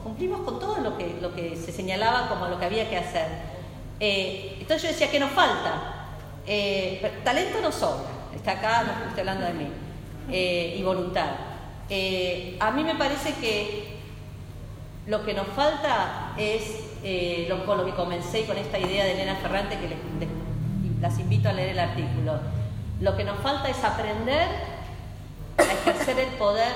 cumplimos 0.02 0.40
con 0.40 0.59
todo 0.59 0.79
lo 0.79 0.96
que, 0.96 1.18
lo 1.20 1.35
que 1.35 1.55
se 1.55 1.70
señalaba 1.70 2.31
como 2.31 2.46
lo 2.46 2.59
que 2.59 2.64
había 2.64 2.88
que 2.88 2.96
hacer. 2.96 3.56
Eh, 4.00 4.56
entonces 4.61 4.82
yo 4.82 4.88
decía, 4.88 5.11
¿qué 5.11 5.20
nos 5.20 5.30
falta? 5.30 6.09
Eh, 6.46 7.20
talento 7.24 7.61
no 7.61 7.72
sobra, 7.72 8.09
está 8.35 8.52
acá, 8.52 8.82
no 8.85 9.09
estoy 9.09 9.20
hablando 9.20 9.46
de 9.46 9.52
mí, 9.54 9.68
y 10.28 10.82
voluntad. 10.82 11.30
a 12.61 12.70
mí 12.70 12.85
me 12.85 12.94
parece 12.94 13.35
que 13.35 13.96
lo 15.06 15.24
que 15.24 15.35
nos 15.35 15.46
falta 15.48 16.32
es, 16.37 16.80
eh, 17.02 17.46
lo, 17.48 17.64
con 17.64 17.78
lo 17.78 17.87
que 17.87 17.92
comencé 17.92 18.44
con 18.44 18.59
esta 18.59 18.78
idea 18.78 19.04
de 19.04 19.12
Elena 19.12 19.37
Ferrante, 19.37 19.78
que 19.78 19.96
las 21.00 21.18
invito 21.18 21.48
a 21.48 21.52
leer 21.52 21.70
el 21.70 21.78
artículo, 21.78 22.40
lo 23.00 23.16
que 23.16 23.24
nos 23.24 23.38
falta 23.40 23.68
es 23.68 23.82
aprender 23.85 24.48
a 25.59 25.62
ejercer 25.62 26.18
el 26.18 26.30
poder 26.30 26.72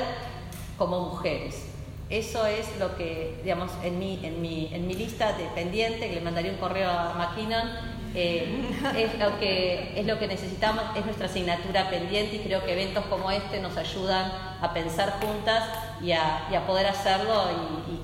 como 0.79 1.11
mujeres. 1.11 1.70
Eso 2.11 2.45
es 2.45 2.67
lo 2.81 2.97
que, 2.97 3.41
digamos, 3.45 3.71
en 3.85 4.01
mi, 4.01 4.19
en 4.25 4.43
mi, 4.43 4.69
en 4.73 4.89
mi 4.89 4.95
lista 4.95 5.33
de 5.35 5.45
pendiente, 5.55 6.09
que 6.09 6.17
le 6.17 6.21
mandaría 6.21 6.51
un 6.51 6.59
correo 6.59 6.91
a 6.91 7.15
McKinnon, 7.15 7.69
eh, 8.17 8.69
es, 8.97 9.17
lo 9.21 9.39
que, 9.39 9.93
es 9.95 10.05
lo 10.05 10.19
que 10.19 10.27
necesitamos, 10.27 10.83
es 10.97 11.05
nuestra 11.05 11.27
asignatura 11.27 11.89
pendiente 11.89 12.37
y 12.37 12.39
creo 12.41 12.65
que 12.65 12.73
eventos 12.73 13.05
como 13.05 13.31
este 13.31 13.61
nos 13.61 13.77
ayudan 13.77 14.33
a 14.61 14.73
pensar 14.75 15.21
juntas 15.21 15.63
y 16.03 16.11
a, 16.11 16.65
poder 16.67 16.87
hacerlo 16.87 17.45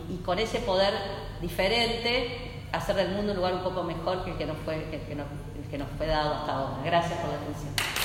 y, 0.09 0.17
con 0.25 0.39
ese 0.39 0.59
poder 0.61 0.93
diferente 1.41 2.65
hacer 2.73 2.97
del 2.97 3.11
mundo 3.11 3.33
un 3.33 3.39
lugar 3.39 3.55
un 3.55 3.63
poco 3.63 3.85
mejor 3.85 4.25
que 4.25 4.33
el 4.33 4.37
que 4.37 4.47
nos 4.47 4.57
fue, 4.59 4.85
que, 4.91 5.01
que 5.71 5.79
nos 5.79 5.89
fue 5.97 6.07
dado 6.07 6.35
hasta 6.35 6.53
ahora. 6.53 6.83
Gracias 6.85 7.19
por 7.21 7.31
la 7.31 7.37
atención. 7.37 7.96